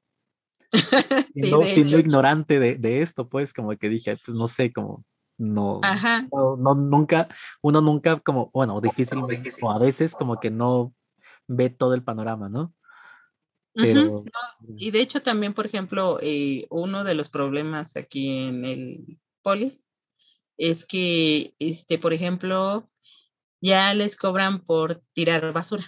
siendo, 1.34 1.98
ignorante 1.98 2.58
de, 2.58 3.02
esto, 3.02 3.28
pues 3.28 3.52
como 3.52 3.76
que 3.76 3.88
dije, 3.88 4.16
pues 4.24 4.36
no 4.36 4.48
sé, 4.48 4.72
como 4.72 5.04
no, 5.38 5.80
no, 6.58 6.74
nunca, 6.74 7.28
uno 7.60 7.80
nunca 7.80 8.20
como, 8.20 8.50
bueno, 8.52 8.80
difícil, 8.80 9.18
o 9.62 9.70
a 9.70 9.78
veces 9.78 10.14
como 10.14 10.38
que 10.38 10.50
no 10.50 10.94
ve 11.46 11.70
todo 11.70 11.94
el 11.94 12.02
panorama, 12.02 12.48
¿no? 12.48 12.74
Pero... 13.74 14.24
y 14.76 14.92
de 14.92 15.00
hecho 15.00 15.20
también, 15.20 15.52
por 15.52 15.66
ejemplo, 15.66 16.18
eh, 16.22 16.66
uno 16.70 17.02
de 17.02 17.14
los 17.16 17.28
problemas 17.28 17.96
aquí 17.96 18.46
en 18.46 18.64
el 18.64 19.18
poli 19.42 19.82
es 20.56 20.84
que, 20.84 21.54
este, 21.58 21.98
por 21.98 22.12
ejemplo, 22.12 22.88
ya 23.60 23.92
les 23.94 24.16
cobran 24.16 24.60
por 24.60 25.02
tirar 25.12 25.52
basura. 25.52 25.84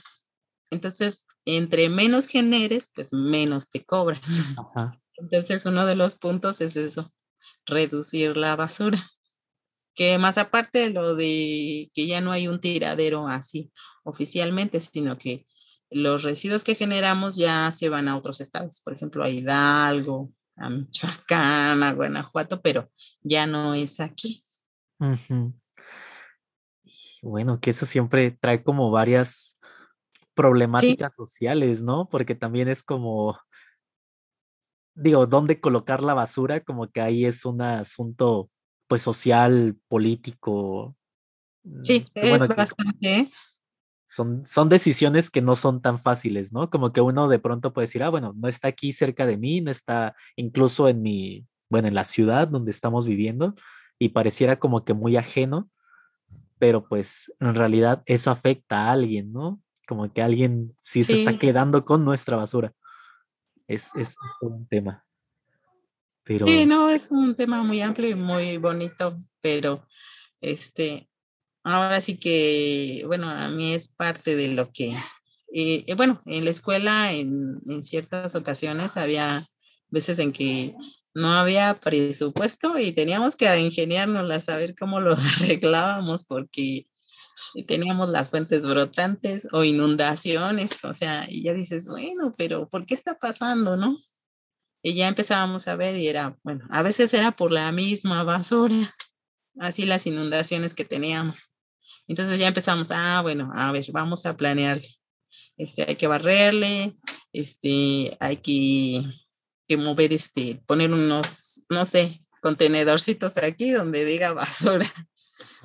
Entonces, 0.70 1.26
entre 1.44 1.88
menos 1.88 2.26
generes, 2.26 2.90
pues 2.94 3.12
menos 3.12 3.70
te 3.70 3.85
cobran. 3.85 4.20
Entonces, 5.16 5.64
uno 5.66 5.87
de 5.87 5.94
los 5.94 6.14
puntos 6.16 6.61
es 6.61 6.76
eso, 6.76 7.11
reducir 7.64 8.37
la 8.37 8.56
basura. 8.56 9.11
Que 9.94 10.18
más 10.18 10.37
aparte 10.37 10.80
de 10.80 10.90
lo 10.90 11.14
de 11.14 11.90
que 11.94 12.06
ya 12.06 12.20
no 12.20 12.30
hay 12.30 12.49
un 12.49 12.61
tiradero 12.61 13.28
así 13.28 13.73
oficialmente, 14.04 14.80
sino 14.80 15.16
que 15.16 15.46
los 15.90 16.23
residuos 16.23 16.64
que 16.64 16.75
generamos 16.75 17.37
ya 17.37 17.73
se 17.73 17.88
van 17.88 18.08
a 18.08 18.16
otros 18.16 18.40
estados, 18.40 18.80
por 18.80 18.92
ejemplo, 18.92 19.25
a 19.25 19.30
Hidalgo, 19.30 20.32
a 20.56 20.68
Michoacán, 20.68 21.82
a 21.82 21.92
Guanajuato, 21.92 22.61
pero 22.61 22.90
ya 23.23 23.46
no 23.46 23.75
es 23.75 24.00
aquí. 24.00 24.42
Bueno, 27.23 27.61
que 27.61 27.70
eso 27.70 27.87
siempre 27.87 28.30
trae 28.30 28.62
como 28.62 28.90
varias 28.90 29.55
problemáticas 30.37 31.14
sociales, 31.14 31.83
¿no? 31.83 32.09
Porque 32.09 32.37
también 32.37 32.69
es 32.69 32.85
como, 32.85 33.37
digo, 34.95 35.26
¿dónde 35.26 35.61
colocar 35.61 36.02
la 36.02 36.14
basura? 36.14 36.61
Como 36.61 36.92
que 36.92 37.01
ahí 37.01 37.25
es 37.25 37.44
un 37.44 37.62
asunto, 37.62 38.51
pues, 38.87 39.03
social, 39.03 39.77
político. 39.88 40.94
Sí, 41.83 42.07
mm, 42.14 42.18
es 42.18 42.49
bastante. 42.49 43.29
Son, 44.05 44.46
son 44.46 44.68
decisiones 44.68 45.31
que 45.31 45.42
no 45.42 45.57
son 45.57 45.81
tan 45.83 45.99
fáciles, 45.99 46.53
¿no? 46.53 46.70
Como 46.70 46.92
que 46.92 47.01
uno 47.01 47.27
de 47.27 47.40
pronto 47.40 47.72
puede 47.72 47.87
decir, 47.87 48.05
ah, 48.05 48.11
bueno, 48.11 48.33
no 48.37 48.46
está 48.46 48.68
aquí 48.68 48.92
cerca 48.92 49.27
de 49.27 49.38
mí, 49.38 49.62
no 49.62 49.70
está 49.70 50.14
incluso 50.37 50.88
en 50.88 51.03
mi, 51.03 51.46
bueno, 51.68 51.88
en 51.88 51.94
la 51.94 52.05
ciudad 52.05 52.46
donde 52.46 52.70
estamos 52.70 53.09
viviendo 53.09 53.55
y 53.99 54.11
pareciera 54.11 54.59
como 54.59 54.85
que 54.85 54.94
muy 54.94 55.16
ajeno, 55.16 55.70
pero 56.59 56.87
pues 56.87 57.33
en 57.40 57.55
realidad 57.55 58.03
eso 58.07 58.31
afecta 58.31 58.85
a 58.87 58.92
alguien, 58.92 59.33
¿no? 59.33 59.61
Como 59.87 60.12
que 60.12 60.22
alguien 60.22 60.75
sí, 60.79 61.03
se 61.03 61.20
está 61.20 61.38
quedando 61.38 61.85
con 61.85 62.05
nuestra 62.05 62.37
basura. 62.37 62.72
Es, 63.66 63.90
es, 63.96 64.16
un 64.40 64.66
tema. 64.68 65.05
Pero... 66.25 66.46
Sí, 66.46 66.66
no, 66.66 66.90
es 66.90 67.11
un 67.11 67.35
tema 67.35 67.62
muy 67.62 67.81
amplio 67.81 68.11
y 68.11 68.14
muy 68.14 68.59
bonito, 68.59 69.16
pero 69.40 69.87
este, 70.40 71.09
ahora 71.62 72.01
sí 72.01 72.18
que, 72.18 73.05
bueno, 73.07 73.29
a 73.31 73.49
mí 73.49 73.72
es 73.72 73.88
parte 73.88 74.37
de 74.37 74.49
lo 74.49 74.70
que, 74.72 74.90
eh, 75.53 75.85
eh, 75.87 75.94
bueno, 75.94 76.20
en 76.27 76.44
la 76.44 76.51
escuela 76.51 77.12
en, 77.12 77.61
en 77.66 77.83
ciertas 77.83 78.35
ocasiones 78.35 78.96
había 78.96 79.46
veces 79.88 80.18
en 80.18 80.33
que 80.33 80.75
no 81.14 81.33
había 81.33 81.75
presupuesto 81.75 82.79
y 82.79 82.92
teníamos 82.92 83.37
que 83.37 83.59
ingeniárnosla, 83.59 84.37
a 84.37 84.40
saber 84.40 84.75
cómo 84.79 85.01
lo 85.01 85.16
arreglábamos 85.40 86.25
porque 86.25 86.87
y 87.57 87.64
teníamos 87.64 88.11
las 88.11 88.29
fuentes 88.29 88.66
brotantes 88.66 89.49
o 89.51 89.64
inundaciones, 89.64 90.85
o 90.85 90.92
sea, 90.92 91.25
y 91.27 91.42
ya 91.42 91.55
dices, 91.55 91.88
bueno, 91.88 92.35
pero 92.37 92.69
¿por 92.69 92.85
qué 92.85 92.92
está 92.92 93.19
pasando, 93.19 93.79
no? 93.79 93.97
Y 94.83 94.92
ya 94.92 95.09
empezábamos 95.09 95.66
a 95.66 95.75
ver 95.75 95.97
y 95.97 96.07
era, 96.07 96.37
bueno, 96.42 96.66
a 96.69 96.83
veces 96.83 97.14
era 97.14 97.33
por 97.33 97.51
la 97.51 97.73
misma 97.73 98.25
basura, 98.25 98.95
así 99.59 99.87
las 99.87 100.07
inundaciones 100.07 100.75
que 100.75 100.85
teníamos. 100.85 101.55
Entonces 102.07 102.38
ya 102.38 102.49
empezamos, 102.49 102.88
ah, 102.90 103.23
bueno, 103.23 103.51
a 103.55 103.73
ver, 103.73 103.87
vamos 103.90 104.27
a 104.27 104.37
planearle. 104.37 104.88
Este, 105.57 105.87
hay 105.88 105.97
que 105.97 106.09
barrerle, 106.09 106.95
este, 107.33 108.19
hay 108.21 108.37
que, 108.37 109.03
que 109.66 109.79
mover, 109.79 110.12
este, 110.12 110.62
poner 110.66 110.92
unos, 110.92 111.64
no 111.71 111.87
sé, 111.87 112.23
contenedorcitos 112.42 113.38
aquí 113.38 113.71
donde 113.71 114.05
diga 114.05 114.35
basura. 114.35 114.87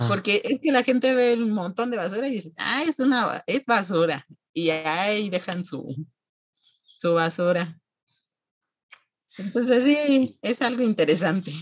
Ah. 0.02 0.08
Porque 0.08 0.42
es 0.44 0.60
que 0.60 0.72
la 0.72 0.84
gente 0.84 1.14
ve 1.14 1.36
un 1.36 1.52
montón 1.52 1.92
de 1.92 1.98
basura 1.98 2.28
y 2.28 2.32
dice, 2.32 2.54
ah, 2.58 2.82
es 2.88 3.00
una, 3.00 3.44
es 3.46 3.66
basura. 3.68 4.26
Y 4.52 4.72
ahí 4.72 5.30
dejan 5.30 5.64
su, 5.64 5.96
su 6.98 7.14
basura. 7.14 7.80
Entonces 9.38 9.80
sí, 9.86 10.40
es 10.42 10.62
algo 10.62 10.82
interesante. 10.82 11.54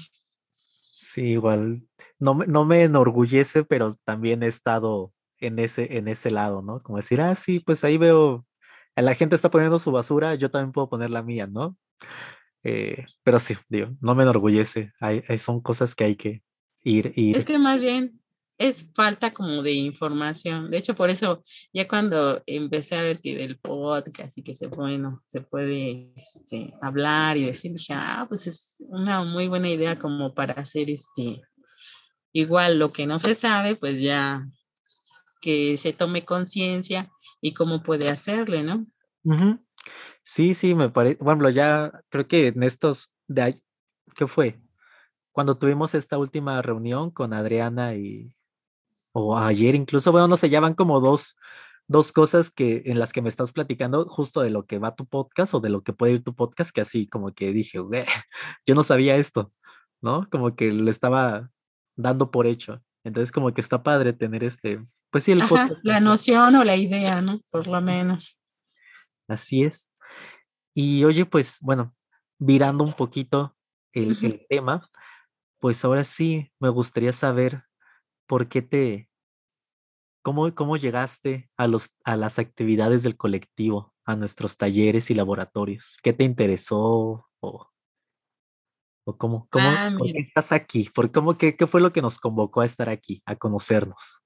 Sí, 0.52 1.22
igual. 1.22 1.86
No, 2.18 2.34
no 2.48 2.64
me 2.64 2.84
enorgullece, 2.84 3.66
pero 3.66 3.94
también 4.06 4.42
he 4.42 4.48
estado 4.48 5.14
en 5.40 5.60
ese, 5.60 5.98
en 5.98 6.08
ese 6.08 6.32
lado, 6.32 6.62
¿no? 6.62 6.82
Como 6.82 6.98
decir, 6.98 7.20
ah, 7.20 7.36
sí, 7.36 7.60
pues 7.60 7.84
ahí 7.84 7.98
veo, 7.98 8.46
la 8.96 9.16
gente 9.16 9.36
está 9.36 9.52
poniendo 9.52 9.80
su 9.80 9.92
basura, 9.92 10.36
yo 10.36 10.50
también 10.50 10.72
puedo 10.72 10.90
poner 10.90 11.10
la 11.10 11.24
mía, 11.24 11.46
¿no? 11.46 11.78
Eh, 12.64 13.06
pero 13.24 13.40
sí, 13.40 13.56
digo, 13.68 13.90
no 14.02 14.16
me 14.16 14.24
enorgullece. 14.24 14.94
Hay, 15.00 15.22
son 15.38 15.62
cosas 15.62 15.94
que 15.96 16.04
hay 16.06 16.16
que 16.16 16.44
ir, 16.84 17.14
ir. 17.16 17.38
Es 17.38 17.46
que 17.46 17.58
más 17.58 17.82
bien 17.82 18.19
es 18.60 18.92
falta 18.94 19.32
como 19.32 19.64
de 19.64 19.72
información. 19.72 20.70
De 20.70 20.78
hecho, 20.78 20.94
por 20.94 21.10
eso 21.10 21.42
ya 21.74 21.88
cuando 21.88 22.44
empecé 22.46 22.98
a 22.98 23.02
ver 23.02 23.22
que 23.22 23.38
del 23.38 23.58
podcast 23.58 24.38
y 24.38 24.44
que 24.44 24.54
se, 24.54 24.68
bueno, 24.68 25.24
se 25.28 25.42
puede 25.42 26.12
este, 26.16 26.74
hablar 26.82 27.38
y 27.38 27.46
decir, 27.46 27.72
dije, 27.72 27.94
ah, 27.96 28.26
pues 28.28 28.48
es 28.48 28.76
una 28.80 29.24
muy 29.24 29.48
buena 29.48 29.70
idea 29.70 29.98
como 29.98 30.36
para 30.36 30.54
hacer 30.56 30.92
este, 30.92 31.42
igual 32.34 32.78
lo 32.80 32.92
que 32.92 33.08
no 33.08 33.18
se 33.18 33.34
sabe, 33.34 33.76
pues 33.76 34.02
ya 34.02 34.44
que 35.42 35.78
se 35.78 35.94
tome 35.94 36.26
conciencia 36.26 37.10
y 37.40 37.54
cómo 37.54 37.82
puede 37.82 38.10
hacerle, 38.10 38.64
¿no? 38.64 38.86
Sí, 40.22 40.54
sí, 40.54 40.76
me 40.76 40.90
parece, 40.90 41.24
bueno, 41.24 41.50
ya 41.50 41.94
creo 42.10 42.28
que 42.28 42.48
en 42.48 42.64
estos 42.64 43.14
de 43.26 43.56
¿qué 44.18 44.28
fue? 44.28 44.60
Cuando 45.32 45.58
tuvimos 45.58 45.96
esta 45.96 46.18
última 46.18 46.62
reunión 46.62 47.10
con 47.10 47.32
Adriana 47.32 47.96
y, 47.96 48.34
o 49.20 49.38
ayer 49.38 49.76
incluso, 49.76 50.12
bueno, 50.12 50.28
no 50.28 50.38
sé, 50.38 50.50
ya 50.50 50.60
van 50.60 50.74
como 50.74 51.00
dos, 51.00 51.36
dos 51.88 52.12
cosas 52.12 52.50
que 52.50 52.84
en 52.86 53.00
las 53.00 53.12
que 53.12 53.22
me 53.22 53.30
estás 53.30 53.52
platicando 53.52 54.06
justo 54.08 54.42
de 54.42 54.50
lo 54.50 54.66
que 54.66 54.80
va 54.80 54.96
tu 54.96 55.06
podcast 55.06 55.54
o 55.54 55.60
de 55.60 55.70
lo 55.70 55.84
que 55.84 55.94
puede 55.94 56.14
ir 56.14 56.24
tu 56.24 56.36
podcast, 56.36 56.72
que 56.72 56.82
así 56.82 57.08
como 57.08 57.34
que 57.34 57.52
dije, 57.52 57.80
yo 58.66 58.76
no 58.76 58.84
sabía 58.84 59.18
esto, 59.18 59.52
¿no? 60.02 60.28
Como 60.30 60.56
que 60.56 60.72
lo 60.72 60.90
estaba 60.90 61.50
dando 61.96 62.32
por 62.32 62.48
hecho. 62.48 62.82
Entonces 63.04 63.32
como 63.32 63.54
que 63.54 63.62
está 63.62 63.84
padre 63.84 64.14
tener 64.14 64.44
este, 64.44 64.86
pues 65.10 65.26
sí, 65.26 65.34
el 65.34 65.40
podcast. 65.40 65.74
La 65.84 66.00
noción 66.00 66.56
o 66.56 66.64
la 66.64 66.76
idea, 66.76 67.22
¿no? 67.22 67.42
Por 67.52 67.68
lo 67.68 67.82
menos. 67.82 68.42
Así 69.28 69.64
es. 69.64 69.92
Y 70.74 71.04
oye, 71.04 71.26
pues 71.26 71.58
bueno, 71.62 71.96
virando 72.38 72.84
un 72.84 72.94
poquito 72.94 73.56
el, 73.92 74.18
el 74.24 74.46
tema, 74.48 74.90
pues 75.60 75.84
ahora 75.84 76.04
sí 76.04 76.52
me 76.60 76.70
gustaría 76.70 77.12
saber 77.12 77.64
¿por 78.30 78.48
qué 78.48 78.62
te, 78.62 79.09
cómo, 80.22 80.54
cómo 80.56 80.78
llegaste 80.78 81.50
a, 81.58 81.68
los, 81.68 81.92
a 82.04 82.16
las 82.16 82.40
actividades 82.40 83.04
del 83.04 83.18
colectivo? 83.18 83.94
a 84.10 84.16
nuestros 84.16 84.58
talleres 84.58 85.12
y 85.12 85.14
laboratorios? 85.14 86.00
¿Qué 86.02 86.14
te 86.14 86.24
interesó? 86.24 87.28
¿O, 87.40 87.70
o 89.06 89.18
cómo, 89.18 89.48
cómo 89.52 89.70
Ah, 89.70 89.94
por 89.96 90.12
qué 90.12 90.18
estás 90.18 90.52
aquí? 90.52 90.90
¿Por 90.94 91.12
cómo, 91.12 91.38
qué, 91.38 91.56
qué 91.56 91.68
fue 91.68 91.80
lo 91.80 91.94
que 91.94 92.02
nos 92.02 92.18
convocó 92.18 92.62
a 92.62 92.66
estar 92.66 92.90
aquí, 92.90 93.22
a 93.26 93.36
conocernos? 93.36 94.24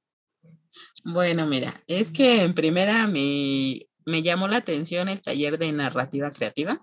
Bueno, 1.03 1.45
mira, 1.47 1.73
es 1.87 2.11
que 2.11 2.43
en 2.43 2.53
primera 2.53 3.07
me, 3.07 3.87
me 4.05 4.21
llamó 4.23 4.47
la 4.47 4.57
atención 4.57 5.09
el 5.09 5.21
taller 5.21 5.57
de 5.57 5.73
narrativa 5.73 6.31
creativa, 6.31 6.79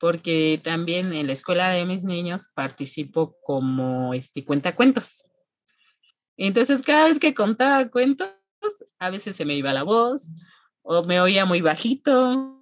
porque 0.00 0.60
también 0.62 1.12
en 1.12 1.28
la 1.28 1.34
escuela 1.34 1.68
de 1.68 1.86
mis 1.86 2.02
niños 2.02 2.50
participo 2.52 3.36
como 3.44 4.12
este 4.12 4.44
cuentacuentos. 4.44 5.24
Entonces, 6.36 6.82
cada 6.82 7.06
vez 7.06 7.18
que 7.18 7.34
contaba 7.34 7.88
cuentos, 7.90 8.28
a 8.98 9.10
veces 9.10 9.36
se 9.36 9.44
me 9.44 9.54
iba 9.54 9.72
la 9.72 9.82
voz, 9.82 10.30
o 10.82 11.04
me 11.04 11.20
oía 11.20 11.44
muy 11.44 11.60
bajito, 11.60 12.60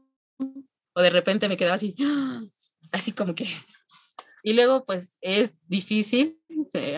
o 0.94 1.02
de 1.02 1.10
repente 1.10 1.48
me 1.48 1.56
quedaba 1.56 1.76
así, 1.76 1.96
así 2.92 3.12
como 3.12 3.34
que. 3.34 3.46
Y 4.42 4.54
luego, 4.54 4.84
pues 4.84 5.18
es 5.20 5.58
difícil, 5.68 6.40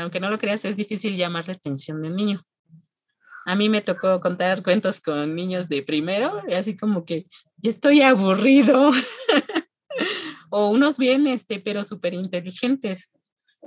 aunque 0.01 0.21
no 0.21 0.31
lo 0.31 0.39
creas, 0.39 0.65
es 0.65 0.77
difícil 0.77 1.17
llamar 1.17 1.47
la 1.47 1.55
atención 1.55 2.03
del 2.03 2.17
niño. 2.17 2.43
A 3.47 3.55
mí 3.55 3.69
me 3.69 3.83
tocó 3.83 4.21
contar 4.21 4.63
cuentos 4.63 5.01
con 5.01 5.35
niños 5.35 5.69
de 5.69 5.83
primero, 5.83 6.43
y 6.49 6.55
así 6.55 6.77
como 6.77 7.05
que 7.05 7.27
ya 7.59 7.71
estoy 7.71 8.01
aburrido. 8.03 8.91
o 10.51 10.71
unos 10.71 10.99
bien, 10.99 11.27
este, 11.27 11.61
pero 11.61 11.85
súper 11.85 12.15
inteligentes, 12.15 13.13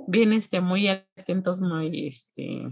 bien, 0.06 0.32
este, 0.32 0.60
muy 0.60 0.88
atentos, 0.88 1.60
muy, 1.60 2.06
este, 2.06 2.68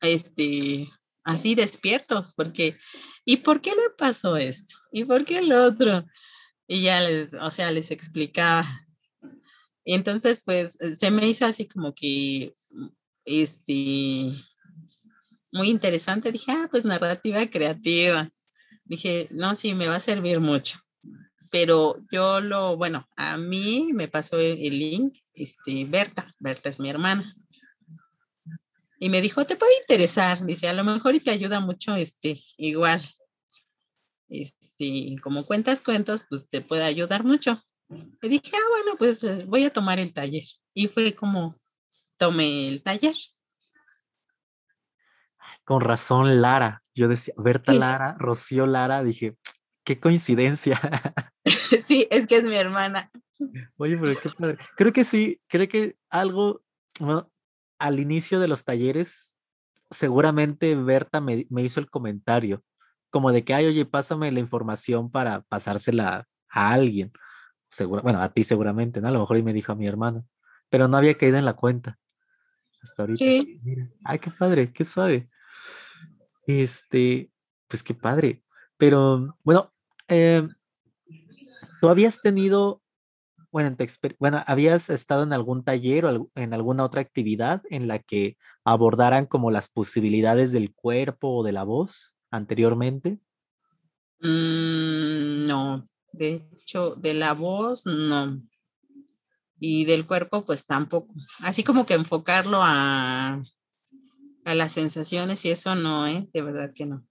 este, 0.00 0.88
así 1.24 1.54
despiertos, 1.54 2.34
porque, 2.34 2.76
¿y 3.24 3.38
por 3.38 3.60
qué 3.60 3.70
le 3.70 3.90
pasó 3.96 4.36
esto? 4.36 4.76
¿Y 4.92 5.04
por 5.04 5.24
qué 5.24 5.38
el 5.38 5.52
otro? 5.52 6.04
Y 6.66 6.82
ya 6.82 7.00
les, 7.00 7.32
o 7.34 7.50
sea, 7.50 7.70
les 7.70 7.90
explicaba. 7.90 8.68
Y 9.84 9.94
entonces, 9.94 10.42
pues, 10.44 10.78
se 10.94 11.10
me 11.10 11.26
hizo 11.26 11.44
así 11.44 11.66
como 11.66 11.94
que, 11.94 12.54
este, 13.24 14.32
muy 15.52 15.68
interesante. 15.68 16.32
Dije, 16.32 16.50
ah, 16.52 16.68
pues 16.70 16.84
narrativa 16.84 17.46
creativa. 17.48 18.28
Dije, 18.84 19.28
no, 19.30 19.54
sí, 19.54 19.74
me 19.74 19.86
va 19.86 19.96
a 19.96 20.00
servir 20.00 20.40
mucho. 20.40 20.78
Pero 21.52 21.96
yo 22.10 22.40
lo, 22.40 22.78
bueno, 22.78 23.06
a 23.14 23.36
mí 23.36 23.90
me 23.92 24.08
pasó 24.08 24.38
el, 24.38 24.58
el 24.58 24.78
link, 24.78 25.18
este, 25.34 25.84
Berta, 25.84 26.34
Berta 26.40 26.70
es 26.70 26.80
mi 26.80 26.88
hermana. 26.88 27.30
Y 28.98 29.10
me 29.10 29.20
dijo, 29.20 29.44
te 29.44 29.56
puede 29.56 29.72
interesar, 29.82 30.46
dice, 30.46 30.68
a 30.68 30.72
lo 30.72 30.82
mejor 30.82 31.14
y 31.14 31.20
te 31.20 31.30
ayuda 31.30 31.60
mucho, 31.60 31.94
este, 31.94 32.40
igual. 32.56 33.06
Este, 34.30 35.14
como 35.22 35.44
cuentas 35.44 35.82
cuentos, 35.82 36.22
pues 36.26 36.48
te 36.48 36.62
puede 36.62 36.84
ayudar 36.84 37.22
mucho. 37.22 37.62
Le 37.88 38.28
dije, 38.30 38.52
ah, 38.54 38.68
bueno, 38.70 38.96
pues 38.96 39.22
eh, 39.22 39.44
voy 39.46 39.64
a 39.64 39.72
tomar 39.72 39.98
el 40.00 40.14
taller. 40.14 40.44
Y 40.72 40.88
fue 40.88 41.14
como 41.14 41.54
tomé 42.16 42.68
el 42.68 42.82
taller. 42.82 43.14
Con 45.64 45.82
razón, 45.82 46.40
Lara. 46.40 46.82
Yo 46.94 47.08
decía, 47.08 47.34
Berta 47.36 47.72
Sí. 47.72 47.78
Lara, 47.78 48.16
Rocío 48.18 48.66
Lara, 48.66 49.02
dije, 49.02 49.36
qué 49.84 49.98
coincidencia. 49.98 50.80
sí, 51.44 52.06
es 52.10 52.26
que 52.26 52.36
es 52.36 52.48
mi 52.48 52.56
hermana. 52.56 53.10
Oye, 53.76 53.96
pero 53.98 54.20
qué 54.20 54.30
padre. 54.30 54.58
Creo 54.76 54.92
que 54.92 55.04
sí, 55.04 55.40
creo 55.48 55.68
que 55.68 55.96
algo, 56.10 56.62
bueno, 57.00 57.30
al 57.78 57.98
inicio 57.98 58.40
de 58.40 58.48
los 58.48 58.64
talleres, 58.64 59.34
seguramente 59.90 60.74
Berta 60.74 61.20
me, 61.20 61.46
me 61.50 61.62
hizo 61.62 61.80
el 61.80 61.90
comentario, 61.90 62.62
como 63.10 63.32
de 63.32 63.44
que, 63.44 63.54
ay, 63.54 63.66
oye, 63.66 63.84
pásame 63.84 64.30
la 64.32 64.40
información 64.40 65.10
para 65.10 65.42
pasársela 65.42 66.28
a 66.48 66.72
alguien. 66.72 67.12
Seguro, 67.70 68.02
bueno, 68.02 68.22
a 68.22 68.32
ti 68.32 68.44
seguramente, 68.44 69.00
¿no? 69.00 69.08
A 69.08 69.12
lo 69.12 69.20
mejor 69.20 69.38
y 69.38 69.42
me 69.42 69.52
dijo 69.52 69.72
a 69.72 69.74
mi 69.74 69.86
hermana, 69.86 70.24
pero 70.68 70.88
no 70.88 70.96
había 70.96 71.14
caído 71.14 71.38
en 71.38 71.44
la 71.44 71.54
cuenta. 71.54 71.98
Hasta 72.82 73.02
ahorita. 73.02 73.18
Sí. 73.18 73.58
Mira, 73.64 73.88
Ay, 74.04 74.18
qué 74.18 74.30
padre, 74.30 74.72
qué 74.72 74.84
suave. 74.84 75.24
Este, 76.46 77.30
pues 77.68 77.82
qué 77.82 77.94
padre. 77.94 78.42
Pero 78.76 79.36
bueno, 79.44 79.70
eh, 80.12 80.46
tú 81.80 81.88
habías 81.88 82.20
tenido, 82.20 82.82
bueno, 83.50 83.68
en 83.68 83.76
tu 83.76 83.84
bueno, 84.18 84.42
habías 84.46 84.90
estado 84.90 85.22
en 85.22 85.32
algún 85.32 85.64
taller 85.64 86.04
o 86.04 86.30
en 86.34 86.52
alguna 86.54 86.84
otra 86.84 87.00
actividad 87.00 87.62
en 87.70 87.88
la 87.88 87.98
que 87.98 88.36
abordaran 88.64 89.26
como 89.26 89.50
las 89.50 89.68
posibilidades 89.68 90.52
del 90.52 90.74
cuerpo 90.74 91.36
o 91.36 91.42
de 91.42 91.52
la 91.52 91.64
voz 91.64 92.16
anteriormente. 92.30 93.18
Mm, 94.20 95.46
no, 95.46 95.88
de 96.12 96.46
hecho, 96.52 96.94
de 96.94 97.14
la 97.14 97.32
voz, 97.32 97.86
no. 97.86 98.40
Y 99.58 99.84
del 99.84 100.06
cuerpo, 100.06 100.44
pues 100.44 100.66
tampoco. 100.66 101.14
Así 101.40 101.64
como 101.64 101.86
que 101.86 101.94
enfocarlo 101.94 102.60
a, 102.62 103.42
a 104.44 104.54
las 104.54 104.72
sensaciones 104.72 105.44
y 105.44 105.50
eso 105.50 105.74
no, 105.74 106.06
¿eh? 106.06 106.28
De 106.34 106.42
verdad 106.42 106.70
que 106.74 106.86
no. 106.86 107.06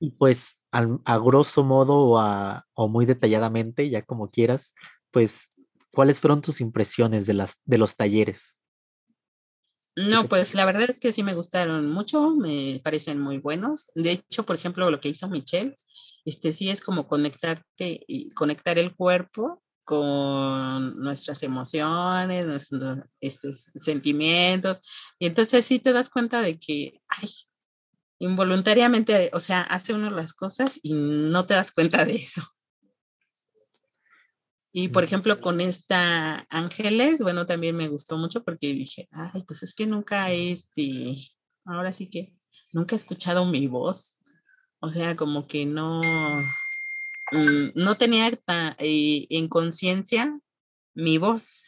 Y 0.00 0.10
pues 0.12 0.59
al- 0.72 1.00
a 1.04 1.18
grosso 1.18 1.64
modo 1.64 1.94
o, 1.98 2.18
a- 2.18 2.66
o 2.74 2.88
muy 2.88 3.06
detalladamente, 3.06 3.88
ya 3.90 4.02
como 4.02 4.28
quieras, 4.28 4.74
pues, 5.10 5.48
¿cuáles 5.92 6.18
fueron 6.20 6.40
tus 6.42 6.60
impresiones 6.60 7.26
de 7.26 7.34
las 7.34 7.60
de 7.64 7.78
los 7.78 7.96
talleres? 7.96 8.60
No, 9.96 10.28
pues 10.28 10.54
la 10.54 10.64
verdad 10.64 10.88
es 10.88 11.00
que 11.00 11.12
sí 11.12 11.22
me 11.22 11.34
gustaron 11.34 11.90
mucho, 11.90 12.30
me 12.30 12.80
parecen 12.82 13.20
muy 13.20 13.38
buenos. 13.38 13.90
De 13.94 14.12
hecho, 14.12 14.44
por 14.46 14.56
ejemplo, 14.56 14.88
lo 14.90 15.00
que 15.00 15.08
hizo 15.08 15.28
Michelle, 15.28 15.76
este 16.24 16.52
sí 16.52 16.70
es 16.70 16.80
como 16.80 17.08
conectarte 17.08 18.00
y 18.06 18.30
conectar 18.32 18.78
el 18.78 18.94
cuerpo 18.94 19.62
con 19.84 21.00
nuestras 21.00 21.42
emociones, 21.42 22.46
nuestros 22.46 23.00
este, 23.20 23.52
sentimientos. 23.52 24.82
Y 25.18 25.26
entonces 25.26 25.64
sí 25.64 25.80
te 25.80 25.92
das 25.92 26.08
cuenta 26.08 26.40
de 26.40 26.58
que, 26.58 27.00
ay, 27.08 27.28
involuntariamente, 28.20 29.30
o 29.32 29.40
sea, 29.40 29.62
hace 29.62 29.94
uno 29.94 30.10
las 30.10 30.34
cosas 30.34 30.78
y 30.82 30.92
no 30.92 31.46
te 31.46 31.54
das 31.54 31.72
cuenta 31.72 32.04
de 32.04 32.16
eso. 32.16 32.42
Y 34.72 34.88
por 34.88 35.02
ejemplo, 35.02 35.40
con 35.40 35.60
esta 35.60 36.46
Ángeles, 36.50 37.22
bueno, 37.22 37.46
también 37.46 37.76
me 37.76 37.88
gustó 37.88 38.18
mucho 38.18 38.44
porque 38.44 38.68
dije, 38.68 39.08
ay, 39.10 39.42
pues 39.48 39.64
es 39.64 39.74
que 39.74 39.86
nunca, 39.86 40.30
este, 40.30 41.16
ahora 41.64 41.92
sí 41.92 42.08
que 42.08 42.36
nunca 42.72 42.94
he 42.94 42.98
escuchado 42.98 43.46
mi 43.46 43.66
voz. 43.66 44.20
O 44.80 44.90
sea, 44.90 45.16
como 45.16 45.46
que 45.46 45.66
no, 45.66 46.00
mm, 47.32 47.70
no 47.74 47.96
tenía 47.96 48.28
eh, 48.28 49.26
en 49.30 49.48
conciencia 49.48 50.38
mi 50.94 51.18
voz, 51.18 51.62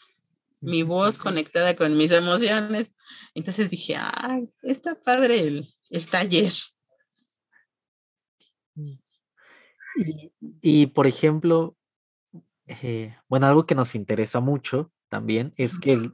mi 0.60 0.82
voz 0.82 1.18
conectada 1.18 1.74
con 1.74 1.96
mis 1.96 2.12
emociones. 2.12 2.94
Entonces 3.34 3.70
dije, 3.70 3.96
ay, 3.96 4.48
está 4.62 5.00
padre 5.00 5.40
el, 5.40 5.74
el 5.92 6.06
taller. 6.06 6.52
Y, 9.96 10.32
y, 10.62 10.86
por 10.86 11.06
ejemplo, 11.06 11.76
eh, 12.66 13.14
bueno, 13.28 13.46
algo 13.46 13.66
que 13.66 13.74
nos 13.74 13.94
interesa 13.94 14.40
mucho 14.40 14.90
también 15.08 15.52
es 15.56 15.78
que 15.78 15.92
el- 15.92 16.12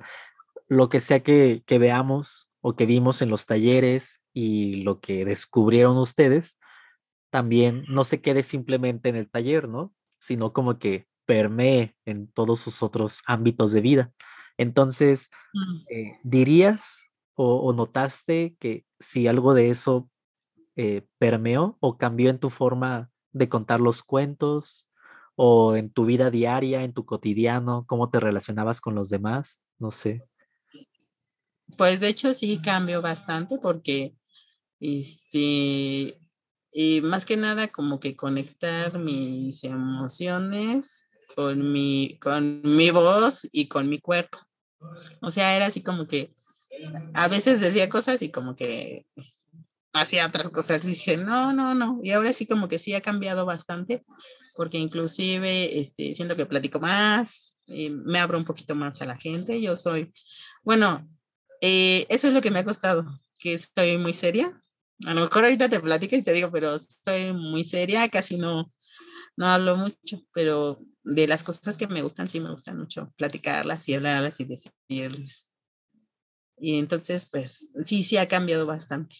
lo 0.67 0.88
que 0.88 1.01
sea 1.01 1.21
que, 1.23 1.62
que 1.64 1.79
veamos 1.79 2.51
o 2.61 2.75
que 2.75 2.87
vimos 2.87 3.23
en 3.23 3.31
los 3.31 3.47
talleres 3.47 4.21
y 4.35 4.83
lo 4.83 5.01
que 5.01 5.25
descubrieron 5.25 5.97
ustedes, 5.97 6.59
también 7.31 7.85
no 7.88 8.05
se 8.05 8.21
quede 8.21 8.43
simplemente 8.43 9.09
en 9.09 9.17
el 9.17 9.31
taller, 9.31 9.69
¿no? 9.69 9.95
Sino 10.19 10.53
como 10.53 10.79
que 10.79 11.07
permee 11.25 11.95
en 12.05 12.27
todos 12.33 12.59
sus 12.61 12.83
otros 12.83 13.23
ámbitos 13.27 13.73
de 13.73 13.81
vida. 13.81 14.12
Entonces, 14.57 15.31
Mm. 15.55 15.77
eh, 15.91 16.19
¿dirías 16.25 17.08
o, 17.40 17.59
o 17.59 17.72
notaste 17.72 18.57
que 18.59 18.85
si 18.98 19.29
algo 19.29 19.55
de 19.55 19.70
eso 19.70 20.11
eh, 20.74 21.07
permeó 21.18 21.77
o 21.79 21.96
cambió 21.96 22.31
en 22.31 22.40
tu 22.40 22.51
forma 22.51 23.12
de 23.31 23.48
contar 23.48 23.81
los 23.81 24.03
cuentos 24.03 24.88
o 25.37 25.77
en 25.77 25.88
tu 25.88 26.05
vida 26.05 26.33
diaria, 26.33 26.83
en 26.83 26.92
tu 26.92 27.07
cotidiano, 27.07 27.85
cómo 27.87 28.11
te 28.11 28.18
relacionabas 28.18 28.81
con 28.81 28.96
los 28.96 29.09
demás? 29.09 29.62
No 29.79 29.92
sé. 29.92 30.24
Pues 31.77 32.01
de 32.01 32.09
hecho 32.09 32.35
sí 32.35 32.61
cambió 32.61 33.01
bastante 33.03 33.59
porque, 33.62 34.16
este, 34.81 36.18
y 36.72 37.01
más 37.03 37.24
que 37.24 37.37
nada 37.37 37.68
como 37.68 38.01
que 38.01 38.16
conectar 38.16 38.98
mis 38.98 39.62
emociones 39.62 41.03
con 41.37 41.70
mi, 41.70 42.18
con 42.20 42.62
mi 42.64 42.90
voz 42.90 43.48
y 43.53 43.68
con 43.68 43.88
mi 43.88 44.01
cuerpo. 44.01 44.38
O 45.20 45.31
sea, 45.31 45.55
era 45.55 45.66
así 45.66 45.85
como 45.85 46.09
que 46.09 46.35
a 47.14 47.28
veces 47.28 47.61
decía 47.61 47.88
cosas 47.88 48.22
y 48.22 48.31
como 48.31 48.54
que 48.54 49.07
hacía 49.92 50.26
otras 50.26 50.50
cosas. 50.50 50.85
Dije, 50.85 51.16
no, 51.16 51.52
no, 51.52 51.74
no. 51.74 52.00
Y 52.02 52.11
ahora 52.11 52.33
sí 52.33 52.46
como 52.46 52.68
que 52.68 52.78
sí 52.78 52.94
ha 52.94 53.00
cambiado 53.00 53.46
bastante 53.46 54.04
porque 54.59 54.78
inclusive 54.78 55.78
este, 55.78 56.14
siento 56.14 56.35
que 56.35 56.44
platico 56.44 56.81
más, 56.81 57.59
eh, 57.68 57.90
me 57.90 58.18
abro 58.18 58.38
un 58.38 58.44
poquito 58.44 58.74
más 58.74 59.00
a 59.00 59.07
la 59.07 59.16
gente. 59.16 59.62
Yo 59.62 59.76
soy, 59.76 60.12
bueno, 60.64 61.09
eh, 61.61 62.07
eso 62.09 62.26
es 62.26 62.35
lo 62.35 62.40
que 62.40 62.50
me 62.50 62.59
ha 62.59 62.64
costado, 62.64 63.07
que 63.38 63.54
estoy 63.54 63.98
muy 63.98 64.12
seria 64.14 64.61
A 65.07 65.14
lo 65.14 65.22
mejor 65.22 65.44
ahorita 65.44 65.68
te 65.68 65.78
platico 65.78 66.16
y 66.16 66.22
te 66.22 66.33
digo, 66.33 66.50
pero 66.50 66.74
estoy 66.74 67.33
muy 67.33 67.62
seria, 67.62 68.09
casi 68.09 68.37
no, 68.37 68.66
no 69.37 69.46
hablo 69.46 69.76
mucho, 69.76 70.24
pero 70.33 70.81
de 71.04 71.28
las 71.28 71.44
cosas 71.44 71.76
que 71.76 71.87
me 71.87 72.02
gustan, 72.02 72.28
sí 72.28 72.40
me 72.40 72.50
gustan 72.50 72.78
mucho 72.78 73.12
platicarlas 73.16 73.88
y 73.88 73.94
hablarlas 73.94 74.40
y 74.40 74.44
decirles. 74.44 75.48
Y 76.61 76.79
entonces, 76.79 77.25
pues, 77.25 77.68
sí, 77.85 78.03
sí 78.03 78.16
ha 78.16 78.29
cambiado 78.29 78.66
bastante. 78.66 79.16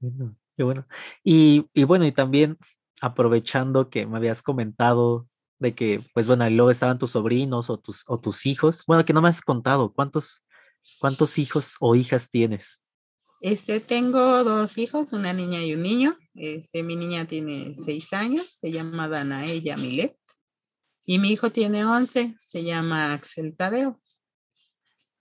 Bueno, 0.00 0.36
qué 0.56 0.62
bueno. 0.62 0.86
Y, 1.22 1.66
y 1.72 1.84
bueno, 1.84 2.04
y 2.04 2.12
también 2.12 2.58
aprovechando 3.00 3.90
que 3.90 4.06
me 4.06 4.16
habías 4.16 4.42
comentado 4.42 5.28
de 5.58 5.74
que, 5.74 6.00
pues 6.12 6.26
bueno, 6.26 6.48
luego 6.50 6.70
estaban 6.70 6.98
tus 6.98 7.12
sobrinos 7.12 7.70
o 7.70 7.78
tus, 7.78 8.04
o 8.06 8.18
tus 8.18 8.46
hijos. 8.46 8.84
Bueno, 8.86 9.04
que 9.04 9.12
no 9.12 9.22
me 9.22 9.28
has 9.28 9.40
contado, 9.40 9.92
¿cuántos, 9.92 10.44
cuántos 11.00 11.38
hijos 11.38 11.76
o 11.80 11.94
hijas 11.94 12.28
tienes? 12.28 12.82
Este, 13.40 13.80
tengo 13.80 14.42
dos 14.42 14.78
hijos, 14.78 15.12
una 15.12 15.32
niña 15.32 15.62
y 15.62 15.74
un 15.74 15.82
niño. 15.82 16.16
Este, 16.34 16.82
mi 16.82 16.96
niña 16.96 17.26
tiene 17.26 17.76
seis 17.76 18.12
años, 18.12 18.58
se 18.60 18.72
llama 18.72 19.08
Danae 19.08 19.60
Milet. 19.76 20.16
Y 21.06 21.18
mi 21.18 21.30
hijo 21.32 21.50
tiene 21.50 21.84
once, 21.84 22.34
se 22.40 22.64
llama 22.64 23.12
Axel 23.12 23.54
Tadeo. 23.54 24.00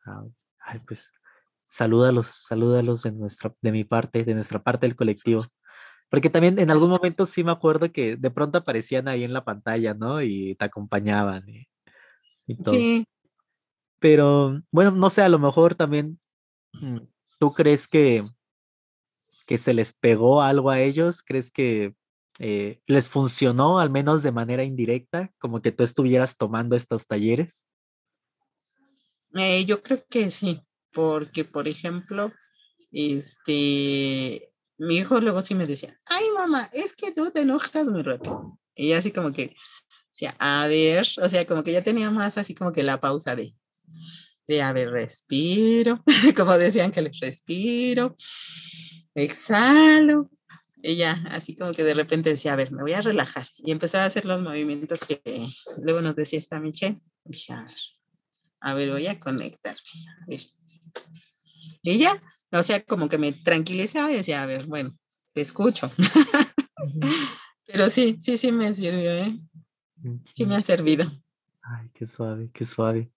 Ah, 0.05 0.25
ay, 0.59 0.79
pues 0.85 1.11
salúdalos, 1.67 2.45
salúdalos 2.47 3.03
de 3.03 3.11
nuestra, 3.11 3.53
de 3.61 3.71
mi 3.71 3.83
parte, 3.83 4.23
de 4.23 4.35
nuestra 4.35 4.61
parte 4.61 4.85
del 4.87 4.95
colectivo. 4.95 5.45
Porque 6.09 6.29
también 6.29 6.59
en 6.59 6.69
algún 6.69 6.89
momento 6.89 7.25
sí 7.25 7.43
me 7.43 7.51
acuerdo 7.51 7.91
que 7.91 8.15
de 8.15 8.31
pronto 8.31 8.59
aparecían 8.59 9.07
ahí 9.07 9.23
en 9.23 9.33
la 9.33 9.43
pantalla, 9.43 9.93
¿no? 9.93 10.21
Y 10.21 10.55
te 10.55 10.65
acompañaban 10.65 11.43
y, 11.49 11.67
todo. 12.63 12.75
Sí. 12.75 13.05
Pero 13.99 14.61
bueno, 14.71 14.91
no 14.91 15.09
sé, 15.09 15.23
a 15.23 15.29
lo 15.29 15.39
mejor 15.39 15.75
también 15.75 16.19
mm, 16.73 16.99
¿Tú 17.43 17.51
crees 17.51 17.89
que, 17.89 18.23
que 19.47 19.57
se 19.57 19.73
les 19.73 19.91
pegó 19.91 20.41
algo 20.41 20.69
a 20.69 20.79
ellos? 20.79 21.21
¿Crees 21.21 21.51
que 21.51 21.93
eh, 22.39 22.79
les 22.87 23.09
funcionó, 23.09 23.79
al 23.79 23.89
menos 23.89 24.23
de 24.23 24.31
manera 24.31 24.63
indirecta, 24.63 25.29
como 25.39 25.61
que 25.61 25.73
tú 25.73 25.83
estuvieras 25.83 26.37
tomando 26.37 26.77
estos 26.77 27.05
talleres? 27.05 27.67
Eh, 29.35 29.65
yo 29.65 29.81
creo 29.81 30.03
que 30.09 30.29
sí, 30.29 30.61
porque, 30.91 31.43
por 31.43 31.67
ejemplo, 31.67 32.31
este, 32.91 34.53
mi 34.77 34.97
hijo 34.97 35.19
luego 35.19 35.41
sí 35.41 35.55
me 35.55 35.65
decía, 35.65 35.99
ay 36.05 36.25
mamá, 36.35 36.69
es 36.73 36.93
que 36.93 37.11
tú 37.11 37.31
te 37.31 37.41
enojas 37.41 37.85
muy 37.85 38.03
rápido. 38.03 38.59
Y 38.75 38.93
así 38.93 39.11
como 39.11 39.31
que, 39.31 39.55
o 39.55 40.15
sea, 40.15 40.35
a 40.39 40.67
ver, 40.67 41.07
o 41.21 41.29
sea, 41.29 41.45
como 41.45 41.63
que 41.63 41.71
ya 41.71 41.83
tenía 41.83 42.11
más 42.11 42.37
así 42.37 42.53
como 42.53 42.71
que 42.71 42.83
la 42.83 42.99
pausa 42.99 43.35
de, 43.35 43.55
de 44.47 44.61
a 44.61 44.73
ver, 44.73 44.91
respiro, 44.91 46.03
como 46.37 46.57
decían 46.57 46.91
que 46.91 47.01
les 47.01 47.19
respiro, 47.19 48.15
exhalo. 49.15 50.29
Ella 50.83 51.23
así 51.31 51.55
como 51.55 51.71
que 51.71 51.83
de 51.83 51.93
repente 51.93 52.29
decía, 52.29 52.53
a 52.53 52.57
ver, 52.57 52.71
me 52.71 52.81
voy 52.81 52.93
a 52.93 53.01
relajar. 53.01 53.47
Y 53.59 53.71
empezó 53.71 53.97
a 53.97 54.05
hacer 54.05 54.25
los 54.25 54.41
movimientos 54.41 55.05
que 55.05 55.21
luego 55.81 56.01
nos 56.01 56.15
decía 56.15 56.39
esta 56.39 56.59
Michelle. 56.59 57.01
Dije, 57.23 57.53
a 57.53 57.63
ver, 57.63 57.77
a 58.63 58.73
ver, 58.73 58.91
voy 58.91 59.05
a 59.07 59.19
conectarme. 59.19 59.81
Ella, 61.83 62.21
o 62.51 62.63
sea, 62.63 62.81
como 62.83 63.09
que 63.09 63.17
me 63.17 63.33
tranquilizaba 63.33 64.09
y 64.09 64.15
decía, 64.15 64.41
a 64.41 64.45
ver, 64.45 64.67
bueno, 64.67 64.97
te 65.33 65.41
escucho. 65.41 65.91
Pero 67.67 67.89
sí, 67.89 68.17
sí, 68.21 68.37
sí 68.37 68.53
me 68.53 68.73
sirvió, 68.73 69.11
¿eh? 69.11 69.37
Sí 70.31 70.45
me 70.45 70.55
ha 70.55 70.61
servido. 70.61 71.05
Ay, 71.61 71.89
qué 71.93 72.05
suave, 72.05 72.49
qué 72.53 72.63
suave. 72.63 73.11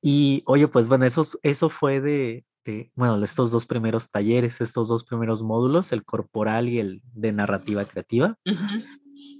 Y 0.00 0.42
oye, 0.46 0.66
pues 0.66 0.88
bueno, 0.88 1.04
eso, 1.04 1.24
eso 1.42 1.70
fue 1.70 2.00
de, 2.00 2.44
bueno, 2.96 3.22
estos 3.24 3.52
dos 3.52 3.64
primeros 3.64 4.10
talleres, 4.10 4.60
estos 4.60 4.88
dos 4.88 5.04
primeros 5.04 5.42
módulos, 5.42 5.92
el 5.92 6.04
corporal 6.04 6.68
y 6.68 6.80
el 6.80 7.00
de 7.14 7.30
narrativa 7.30 7.84
creativa. 7.84 8.36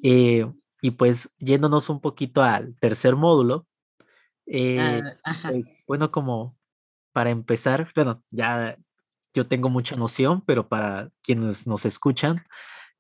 Eh, 0.05 0.47
y 0.81 0.91
pues 0.93 1.29
yéndonos 1.39 1.89
un 1.91 2.01
poquito 2.01 2.43
al 2.45 2.77
tercer 2.79 3.17
módulo, 3.17 3.67
eh, 4.55 5.03
ah, 5.25 5.39
pues 5.49 5.83
bueno, 5.87 6.11
como 6.11 6.59
para 7.13 7.31
empezar, 7.31 7.91
bueno, 7.95 8.23
ya 8.31 8.77
yo 9.33 9.47
tengo 9.47 9.71
mucha 9.71 9.97
noción, 9.97 10.43
pero 10.45 10.69
para 10.69 11.11
quienes 11.23 11.67
nos 11.67 11.87
escuchan, 11.87 12.45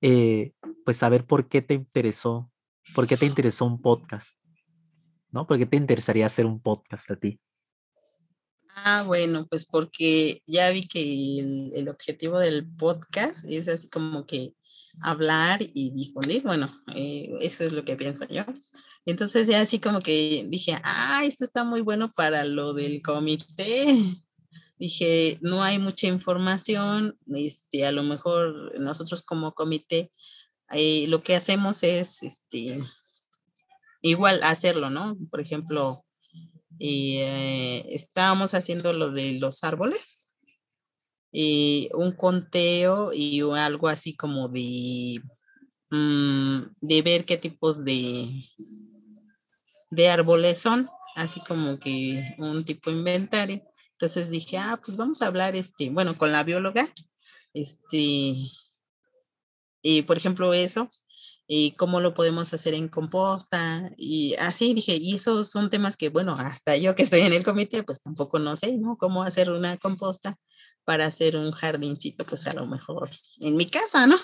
eh, 0.00 0.54
pues 0.86 0.96
saber 0.96 1.26
por 1.26 1.48
qué 1.48 1.60
te 1.60 1.74
interesó, 1.74 2.50
por 2.94 3.06
qué 3.06 3.18
te 3.18 3.26
interesó 3.26 3.66
un 3.66 3.82
podcast, 3.82 4.38
¿no? 5.30 5.46
¿Por 5.46 5.58
qué 5.58 5.66
te 5.66 5.76
interesaría 5.76 6.24
hacer 6.24 6.46
un 6.46 6.58
podcast 6.58 7.10
a 7.10 7.16
ti? 7.16 7.38
Ah, 8.74 9.04
bueno, 9.06 9.46
pues 9.50 9.66
porque 9.66 10.40
ya 10.46 10.70
vi 10.70 10.88
que 10.88 11.70
el, 11.74 11.86
objetivo 11.90 12.40
del 12.40 12.66
podcast 12.66 13.44
es 13.46 13.68
así 13.68 13.90
como 13.90 14.24
que 14.24 14.54
hablar 15.00 15.60
y 15.62 15.90
difundir, 15.90 16.42
bueno, 16.42 16.70
eh, 16.94 17.30
eso 17.40 17.64
es 17.64 17.72
lo 17.72 17.84
que 17.84 17.96
pienso 17.96 18.26
yo. 18.28 18.44
Entonces 19.06 19.48
ya 19.48 19.60
así 19.60 19.78
como 19.78 20.00
que 20.00 20.46
dije, 20.48 20.78
ah, 20.84 21.22
esto 21.24 21.44
está 21.44 21.64
muy 21.64 21.80
bueno 21.80 22.12
para 22.12 22.44
lo 22.44 22.74
del 22.74 23.02
comité. 23.02 23.98
Dije, 24.78 25.38
no 25.40 25.62
hay 25.62 25.78
mucha 25.78 26.08
información, 26.08 27.16
este, 27.34 27.86
a 27.86 27.92
lo 27.92 28.02
mejor 28.02 28.78
nosotros 28.80 29.22
como 29.22 29.54
comité 29.54 30.10
eh, 30.70 31.06
lo 31.08 31.22
que 31.22 31.36
hacemos 31.36 31.82
es, 31.82 32.22
este, 32.22 32.78
igual 34.00 34.40
hacerlo, 34.42 34.90
¿no? 34.90 35.16
Por 35.30 35.40
ejemplo, 35.40 36.04
eh, 36.78 37.86
estábamos 37.90 38.54
haciendo 38.54 38.92
lo 38.92 39.10
de 39.10 39.34
los 39.34 39.62
árboles 39.64 40.21
y 41.32 41.88
un 41.94 42.12
conteo 42.12 43.12
y 43.12 43.40
algo 43.40 43.88
así 43.88 44.14
como 44.14 44.48
de, 44.48 45.20
mm, 45.90 46.60
de 46.80 47.02
ver 47.02 47.24
qué 47.24 47.38
tipos 47.38 47.84
de, 47.84 48.44
de 49.90 50.10
árboles 50.10 50.58
son, 50.58 50.88
así 51.16 51.40
como 51.40 51.78
que 51.78 52.22
un 52.38 52.64
tipo 52.64 52.90
inventario. 52.90 53.62
Entonces 53.92 54.28
dije, 54.30 54.58
ah, 54.58 54.78
pues 54.84 54.96
vamos 54.96 55.22
a 55.22 55.26
hablar, 55.26 55.56
este, 55.56 55.90
bueno, 55.90 56.18
con 56.18 56.32
la 56.32 56.42
bióloga, 56.42 56.86
este, 57.54 58.36
y 59.82 60.02
por 60.02 60.16
ejemplo 60.16 60.52
eso, 60.52 60.88
y 61.46 61.72
cómo 61.72 62.00
lo 62.00 62.14
podemos 62.14 62.52
hacer 62.54 62.74
en 62.74 62.88
composta 62.88 63.90
y 63.96 64.34
así 64.38 64.74
dije, 64.74 64.96
y 64.96 65.14
esos 65.14 65.50
son 65.50 65.70
temas 65.70 65.96
que, 65.96 66.08
bueno, 66.08 66.34
hasta 66.34 66.76
yo 66.76 66.94
que 66.94 67.02
estoy 67.02 67.20
en 67.20 67.32
el 67.32 67.44
comité, 67.44 67.82
pues 67.82 68.02
tampoco 68.02 68.38
no 68.38 68.56
sé, 68.56 68.78
¿no? 68.78 68.96
Cómo 68.96 69.22
hacer 69.22 69.50
una 69.50 69.76
composta 69.78 70.38
para 70.84 71.06
hacer 71.06 71.36
un 71.36 71.52
jardincito, 71.52 72.24
pues 72.24 72.46
a 72.46 72.54
lo 72.54 72.66
mejor 72.66 73.10
en 73.40 73.56
mi 73.56 73.66
casa, 73.66 74.06
¿no? 74.06 74.16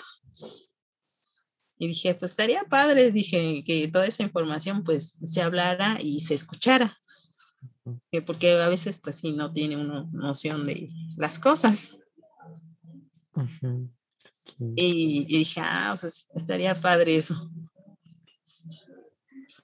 Y 1.77 1.87
dije, 1.87 2.13
pues 2.15 2.31
estaría 2.31 2.63
padre, 2.65 3.11
dije, 3.11 3.63
que 3.65 3.87
toda 3.87 4.05
esa 4.05 4.23
información 4.23 4.83
pues 4.83 5.17
se 5.23 5.41
hablara 5.41 5.97
y 6.01 6.19
se 6.19 6.33
escuchara, 6.33 6.97
porque 8.25 8.61
a 8.61 8.67
veces 8.67 8.97
pues 8.97 9.17
sí 9.17 9.31
no 9.31 9.53
tiene 9.53 9.77
una 9.77 10.03
noción 10.11 10.65
de 10.65 10.89
las 11.15 11.39
cosas. 11.39 11.97
Y, 14.75 15.25
dije, 15.25 15.61
ah, 15.63 15.97
estaría 16.33 16.75
padre 16.75 17.15
eso. 17.15 17.49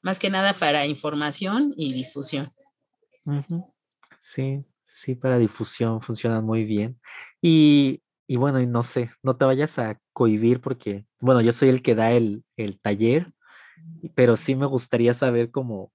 Más 0.02 0.20
que 0.20 0.30
nada 0.30 0.54
para 0.54 0.86
información 0.86 1.74
y 1.76 1.94
difusión. 1.94 2.50
Sí, 4.18 4.64
sí, 4.86 5.16
para 5.16 5.38
difusión 5.38 6.02
funcionan 6.02 6.46
muy 6.46 6.64
bien. 6.64 7.00
Y, 7.42 8.02
y, 8.28 8.38
bueno, 8.38 8.60
y 8.60 8.68
no 8.68 8.84
sé, 8.84 9.12
no 9.24 9.36
te 9.38 9.46
vayas 9.46 9.80
a 9.80 10.00
cohibir 10.14 10.62
porque, 10.62 11.06
bueno, 11.20 11.42
yo 11.42 11.52
soy 11.52 11.70
el 11.70 11.82
que 11.82 11.96
da 11.96 12.12
el, 12.12 12.44
el 12.58 12.80
taller, 12.80 13.28
pero 14.16 14.38
sí 14.38 14.56
me 14.56 14.66
gustaría 14.66 15.14
saber 15.14 15.52
como 15.52 15.92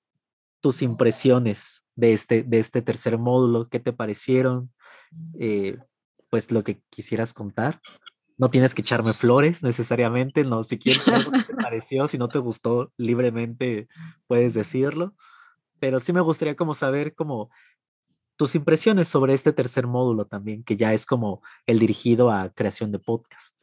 tus 0.60 0.82
impresiones 0.82 1.84
de 1.96 2.12
este, 2.12 2.42
de 2.42 2.58
este 2.58 2.82
tercer 2.82 3.18
módulo, 3.18 3.68
qué 3.68 3.80
te 3.80 3.92
parecieron, 3.92 4.72
eh, 5.38 5.78
pues 6.30 6.52
lo 6.52 6.62
que 6.62 6.82
quisieras 6.90 7.32
contar 7.34 7.80
no 8.40 8.48
tienes 8.48 8.74
que 8.74 8.80
echarme 8.80 9.12
flores 9.12 9.62
necesariamente, 9.62 10.44
no, 10.44 10.64
si 10.64 10.78
quieres 10.78 11.06
algo 11.08 11.30
que 11.30 11.42
te 11.42 11.54
pareció, 11.62 12.08
si 12.08 12.16
no 12.16 12.28
te 12.28 12.38
gustó, 12.38 12.90
libremente 12.96 13.86
puedes 14.26 14.54
decirlo, 14.54 15.14
pero 15.78 16.00
sí 16.00 16.14
me 16.14 16.22
gustaría 16.22 16.56
como 16.56 16.72
saber 16.72 17.14
como 17.14 17.50
tus 18.40 18.54
impresiones 18.54 19.06
sobre 19.06 19.34
este 19.34 19.52
tercer 19.52 19.86
módulo 19.86 20.24
también, 20.24 20.64
que 20.64 20.74
ya 20.74 20.94
es 20.94 21.04
como 21.04 21.42
el 21.66 21.78
dirigido 21.78 22.30
a 22.30 22.48
creación 22.48 22.90
de 22.90 22.98
podcast. 22.98 23.54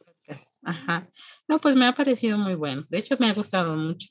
Ajá. 0.62 1.10
No, 1.48 1.58
pues 1.58 1.74
me 1.74 1.84
ha 1.84 1.96
parecido 1.96 2.38
muy 2.38 2.54
bueno. 2.54 2.84
De 2.88 2.98
hecho, 2.98 3.16
me 3.18 3.26
ha 3.26 3.34
gustado 3.34 3.76
mucho. 3.76 4.06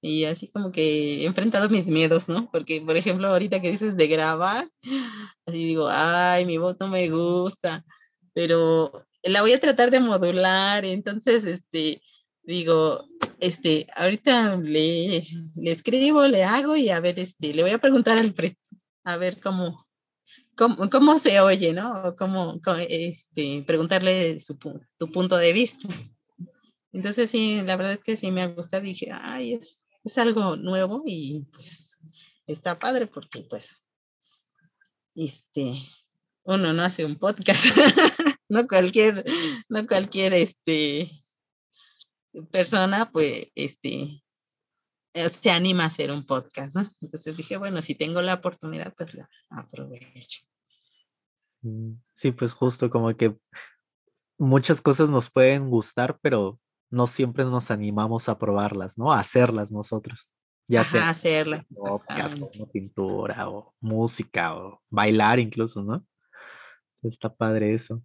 Y 0.00 0.24
así 0.24 0.48
como 0.48 0.72
que 0.72 1.24
he 1.24 1.26
enfrentado 1.26 1.68
mis 1.68 1.90
miedos, 1.90 2.26
¿no? 2.26 2.50
Porque, 2.50 2.80
por 2.80 2.96
ejemplo, 2.96 3.28
ahorita 3.28 3.60
que 3.60 3.70
dices 3.70 3.98
de 3.98 4.06
grabar, 4.06 4.66
así 5.44 5.62
digo, 5.62 5.90
ay, 5.90 6.46
mi 6.46 6.56
voz 6.56 6.78
no 6.80 6.88
me 6.88 7.10
gusta, 7.10 7.84
pero 8.32 9.04
la 9.22 9.42
voy 9.42 9.52
a 9.52 9.60
tratar 9.60 9.90
de 9.90 10.00
modular, 10.00 10.86
entonces, 10.86 11.44
este, 11.44 12.00
digo, 12.42 13.04
este, 13.40 13.86
ahorita 13.94 14.56
le, 14.56 15.22
le 15.56 15.70
escribo, 15.70 16.26
le 16.26 16.44
hago 16.44 16.76
y 16.76 16.88
a 16.88 16.98
ver, 16.98 17.18
este, 17.18 17.52
le 17.52 17.62
voy 17.62 17.72
a 17.72 17.78
preguntar 17.78 18.16
al 18.16 18.34
a 19.04 19.16
ver 19.18 19.38
cómo, 19.38 19.87
cómo, 20.58 21.18
se 21.18 21.40
oye, 21.40 21.72
¿no? 21.72 22.16
Cómo, 22.16 22.60
este, 22.88 23.62
preguntarle 23.66 24.40
su, 24.40 24.58
tu 24.98 25.12
punto 25.12 25.36
de 25.36 25.52
vista. 25.52 25.88
Entonces 26.92 27.30
sí, 27.30 27.62
la 27.64 27.76
verdad 27.76 27.94
es 27.94 28.00
que 28.00 28.16
sí 28.16 28.30
me 28.30 28.42
ha 28.42 28.48
gustado. 28.48 28.82
Dije, 28.82 29.10
ay, 29.12 29.54
es, 29.54 29.84
es 30.04 30.18
algo 30.18 30.56
nuevo 30.56 31.02
y 31.06 31.46
pues 31.52 31.96
está 32.46 32.78
padre 32.78 33.06
porque 33.06 33.42
pues, 33.42 33.84
este, 35.14 35.74
uno 36.42 36.72
no 36.72 36.82
hace 36.82 37.04
un 37.04 37.16
podcast, 37.16 37.64
no 38.48 38.66
cualquier, 38.66 39.24
no 39.68 39.86
cualquier, 39.86 40.34
este, 40.34 41.10
persona, 42.50 43.10
pues, 43.10 43.48
este, 43.54 44.22
se 45.30 45.50
anima 45.50 45.84
a 45.84 45.88
hacer 45.88 46.10
un 46.10 46.24
podcast, 46.24 46.74
¿no? 46.74 46.86
Entonces 47.00 47.36
dije, 47.36 47.56
bueno, 47.56 47.82
si 47.82 47.94
tengo 47.94 48.22
la 48.22 48.34
oportunidad, 48.34 48.94
pues 48.96 49.14
la 49.14 49.28
aprovecho. 49.50 50.42
Sí, 52.12 52.32
pues 52.32 52.52
justo 52.52 52.88
como 52.88 53.16
que 53.16 53.36
muchas 54.38 54.80
cosas 54.80 55.10
nos 55.10 55.30
pueden 55.30 55.70
gustar, 55.70 56.18
pero 56.22 56.60
no 56.90 57.06
siempre 57.06 57.44
nos 57.44 57.70
animamos 57.70 58.28
a 58.28 58.38
probarlas, 58.38 58.96
¿no? 58.96 59.12
A 59.12 59.18
hacerlas 59.18 59.72
nosotros. 59.72 60.36
Ya 60.68 60.84
sea 60.84 61.08
hacerlas. 61.08 61.64
Podcast, 61.66 62.38
o 62.40 62.70
pintura, 62.70 63.48
o 63.48 63.74
música, 63.80 64.54
o 64.54 64.82
bailar 64.88 65.38
incluso, 65.38 65.82
¿no? 65.82 66.06
Está 67.02 67.34
padre 67.34 67.72
eso. 67.72 68.02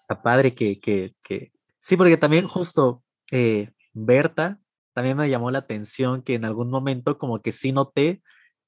Está 0.00 0.20
padre 0.22 0.54
que, 0.54 0.80
que, 0.80 1.14
que... 1.22 1.52
Sí, 1.80 1.96
porque 1.96 2.16
también 2.16 2.46
justo 2.48 3.04
eh, 3.30 3.70
Berta 3.92 4.58
también 4.98 5.16
me 5.16 5.30
llamó 5.30 5.52
la 5.52 5.60
atención 5.60 6.22
que 6.22 6.34
en 6.34 6.44
algún 6.44 6.70
momento 6.70 7.18
como 7.18 7.40
que 7.40 7.52
sí 7.52 7.70
noté 7.70 8.20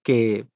que 0.04 0.46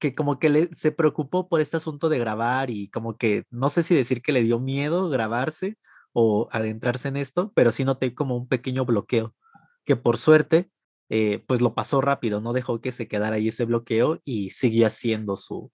que 0.00 0.16
como 0.16 0.40
que 0.40 0.48
le, 0.48 0.68
se 0.72 0.90
preocupó 0.90 1.48
por 1.48 1.60
este 1.60 1.76
asunto 1.76 2.08
de 2.08 2.18
grabar 2.18 2.68
y 2.68 2.88
como 2.88 3.16
que 3.16 3.44
no 3.48 3.70
sé 3.70 3.84
si 3.84 3.94
decir 3.94 4.22
que 4.22 4.32
le 4.32 4.42
dio 4.42 4.58
miedo 4.58 5.08
grabarse 5.08 5.78
o 6.12 6.48
adentrarse 6.50 7.06
en 7.06 7.16
esto, 7.16 7.52
pero 7.54 7.70
sí 7.70 7.84
noté 7.84 8.12
como 8.12 8.36
un 8.36 8.48
pequeño 8.48 8.84
bloqueo, 8.84 9.36
que 9.84 9.94
por 9.94 10.16
suerte 10.16 10.68
eh, 11.10 11.44
pues 11.46 11.60
lo 11.60 11.76
pasó 11.76 12.00
rápido, 12.00 12.40
no 12.40 12.52
dejó 12.52 12.80
que 12.80 12.90
se 12.90 13.06
quedara 13.06 13.36
ahí 13.36 13.46
ese 13.46 13.66
bloqueo 13.66 14.20
y 14.24 14.50
seguía 14.50 14.88
haciendo 14.88 15.36
su, 15.36 15.70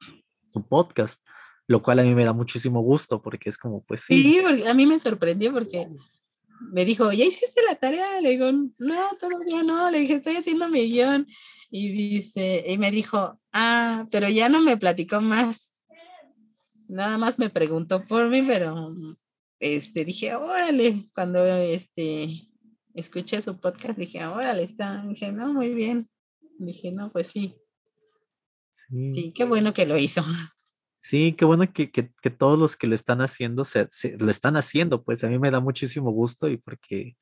su 0.49 0.69
podcast, 0.69 1.25
lo 1.67 1.83
cual 1.83 2.01
a 2.01 2.03
mí 2.03 2.15
me 2.15 2.27
da 2.27 2.35
muchísimo 2.35 2.83
gusto 2.83 3.23
porque 3.23 3.49
es 3.49 3.57
como 3.57 3.83
pues 3.85 4.03
sí. 4.03 4.23
Sí, 4.23 4.67
a 4.67 4.75
mí 4.75 4.85
me 4.85 4.99
sorprendió 4.99 5.51
porque 5.51 5.89
me 6.71 6.85
dijo, 6.85 7.13
¿ya 7.13 7.25
hiciste 7.25 7.63
la 7.69 7.75
tarea? 7.75 8.21
Le 8.21 8.31
digo, 8.31 8.51
no, 8.53 9.01
todavía 9.21 9.63
no. 9.63 9.91
Le 9.91 10.01
dije, 10.01 10.15
estoy 10.15 10.37
haciendo 10.37 10.69
mi 10.69 10.91
guion. 10.91 11.27
Y 11.71 11.91
dice, 11.91 12.65
y 12.67 12.79
me 12.79 12.91
dijo, 12.91 13.41
ah, 13.53 14.07
pero 14.11 14.29
ya 14.29 14.49
no 14.49 14.61
me 14.61 14.77
platicó 14.77 15.21
más. 15.21 15.71
Nada 16.89 17.17
más 17.17 17.39
me 17.39 17.49
preguntó 17.49 18.03
por 18.05 18.29
mí, 18.29 18.43
pero 18.43 18.95
este, 19.59 20.05
dije, 20.05 20.35
órale, 20.35 21.05
cuando 21.15 21.45
este, 21.47 22.49
escuché 22.95 23.41
su 23.41 23.59
podcast, 23.59 23.99
dije, 23.99 24.27
órale, 24.27 24.65
está. 24.65 25.03
Dije, 25.07 25.33
no, 25.33 25.53
muy 25.53 25.71
bien. 25.71 26.11
Dije, 26.59 26.93
no, 26.93 27.11
pues 27.11 27.29
sí. 27.29 27.57
Sí, 28.71 29.13
sí 29.13 29.33
qué 29.35 29.45
bueno 29.45 29.73
que 29.73 29.87
lo 29.87 29.97
hizo. 29.97 30.23
Sí, 31.03 31.35
qué 31.37 31.45
bueno 31.45 31.71
que, 31.73 31.91
que, 31.91 32.13
que, 32.23 32.31
todos 32.31 32.57
los 32.57 32.77
que 32.77 32.87
lo 32.87 32.95
están 32.95 33.23
haciendo 33.23 33.65
se, 33.65 33.89
se, 33.91 34.17
lo 34.19 34.31
están 34.31 34.57
haciendo, 34.57 35.03
pues 35.03 35.25
a 35.25 35.29
mí 35.29 35.37
me 35.37 35.51
da 35.51 35.59
muchísimo 35.59 36.13
gusto 36.13 36.49
y 36.49 36.59
porque, 36.59 37.17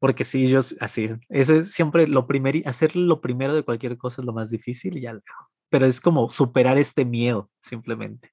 porque 0.00 0.24
sí, 0.24 0.48
yo 0.48 0.58
así, 0.80 1.10
ese 1.28 1.58
es 1.58 1.72
siempre 1.72 2.08
lo 2.08 2.26
primero, 2.26 2.68
hacer 2.68 2.96
lo 2.96 3.20
primero 3.20 3.54
de 3.54 3.62
cualquier 3.62 3.96
cosa 3.96 4.20
es 4.20 4.26
lo 4.26 4.32
más 4.32 4.50
difícil 4.50 4.98
y 4.98 5.02
ya, 5.02 5.20
pero 5.70 5.86
es 5.86 6.00
como 6.00 6.32
superar 6.32 6.78
este 6.78 7.04
miedo, 7.04 7.48
simplemente. 7.62 8.32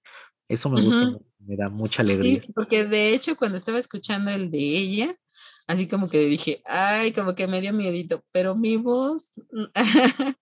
Eso 0.49 0.71
me 0.71 0.81
gusta, 0.81 1.05
me, 1.05 1.19
me, 1.45 1.55
da 1.55 1.69
mucha 1.69 2.01
alegría. 2.01 2.41
Sí, 2.41 2.51
porque 2.55 2.85
de 2.85 3.13
hecho 3.13 3.35
cuando 3.35 3.57
estaba 3.57 3.77
escuchando 3.77 4.31
el 4.31 4.49
de 4.49 4.57
ella, 4.57 5.15
así 5.67 5.87
como 5.87 6.09
que 6.09 6.17
dije, 6.25 6.63
ay, 6.65 7.13
como 7.13 7.35
que 7.35 7.45
me 7.45 7.61
dio 7.61 7.73
miedito, 7.73 8.23
pero 8.31 8.55
mi 8.55 8.77
voz, 8.77 9.33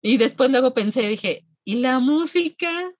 y 0.00 0.16
después 0.16 0.50
luego 0.50 0.72
pensé, 0.72 1.06
dije, 1.06 1.46
¿y 1.64 1.80
la 1.80 1.98
música? 1.98 2.94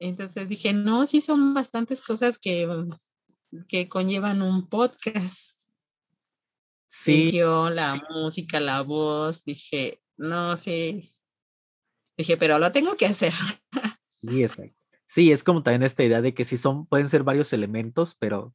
Entonces 0.00 0.48
dije, 0.48 0.72
no, 0.72 1.06
sí 1.06 1.20
son 1.20 1.54
bastantes 1.54 2.00
cosas 2.00 2.38
que, 2.38 2.66
que 3.68 3.88
conllevan 3.88 4.42
un 4.42 4.68
podcast. 4.68 5.50
Sí. 6.88 7.30
la 7.32 8.02
música, 8.10 8.58
la 8.58 8.80
voz, 8.82 9.44
dije, 9.44 10.02
no, 10.16 10.56
sí. 10.56 11.14
Dije, 12.16 12.36
pero 12.36 12.58
lo 12.58 12.72
tengo 12.72 12.96
que 12.96 13.06
hacer. 13.06 13.32
Sí, 14.22 14.42
exacto. 14.42 14.76
Sí, 15.06 15.32
es 15.32 15.42
como 15.42 15.62
también 15.62 15.82
esta 15.82 16.04
idea 16.04 16.22
de 16.22 16.34
que 16.34 16.44
sí 16.44 16.56
son, 16.56 16.86
pueden 16.86 17.08
ser 17.08 17.22
varios 17.22 17.52
elementos, 17.52 18.14
pero 18.14 18.54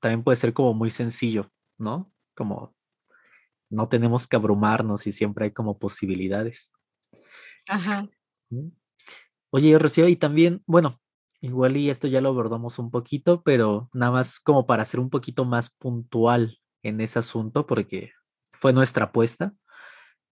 también 0.00 0.22
puede 0.22 0.36
ser 0.36 0.52
como 0.52 0.74
muy 0.74 0.90
sencillo, 0.90 1.50
¿no? 1.78 2.12
Como 2.34 2.76
no 3.70 3.88
tenemos 3.88 4.26
que 4.26 4.36
abrumarnos 4.36 5.06
y 5.06 5.12
siempre 5.12 5.46
hay 5.46 5.50
como 5.52 5.78
posibilidades. 5.78 6.72
Ajá. 7.68 8.08
Oye, 9.50 9.78
Rocío, 9.78 10.08
y 10.08 10.16
también, 10.16 10.62
bueno, 10.66 11.00
igual 11.40 11.76
y 11.76 11.90
esto 11.90 12.08
ya 12.08 12.20
lo 12.20 12.28
abordamos 12.30 12.78
un 12.78 12.90
poquito, 12.90 13.42
pero 13.42 13.88
nada 13.92 14.12
más 14.12 14.40
como 14.40 14.66
para 14.66 14.84
ser 14.84 15.00
un 15.00 15.10
poquito 15.10 15.44
más 15.44 15.70
puntual 15.70 16.58
en 16.82 17.00
ese 17.00 17.18
asunto, 17.18 17.66
porque 17.66 18.12
fue 18.52 18.72
nuestra 18.72 19.06
apuesta. 19.06 19.54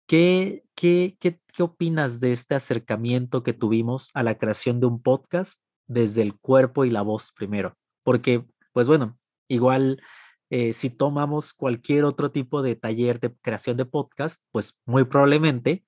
¿Qué, 0.06 0.64
qué, 0.74 1.16
qué, 1.20 1.40
qué 1.52 1.62
opinas 1.62 2.20
de 2.20 2.32
este 2.32 2.54
acercamiento 2.54 3.42
que 3.42 3.52
tuvimos 3.52 4.10
a 4.14 4.22
la 4.22 4.38
creación 4.38 4.80
de 4.80 4.86
un 4.86 5.02
podcast 5.02 5.60
desde 5.86 6.22
el 6.22 6.38
cuerpo 6.38 6.84
y 6.84 6.90
la 6.90 7.02
voz 7.02 7.32
primero? 7.32 7.76
Porque, 8.02 8.44
pues 8.72 8.88
bueno, 8.88 9.18
igual 9.48 10.02
eh, 10.50 10.72
si 10.72 10.90
tomamos 10.90 11.52
cualquier 11.54 12.04
otro 12.04 12.32
tipo 12.32 12.62
de 12.62 12.74
taller 12.74 13.20
de 13.20 13.32
creación 13.40 13.76
de 13.76 13.84
podcast, 13.84 14.42
pues 14.50 14.76
muy 14.84 15.04
probablemente 15.04 15.84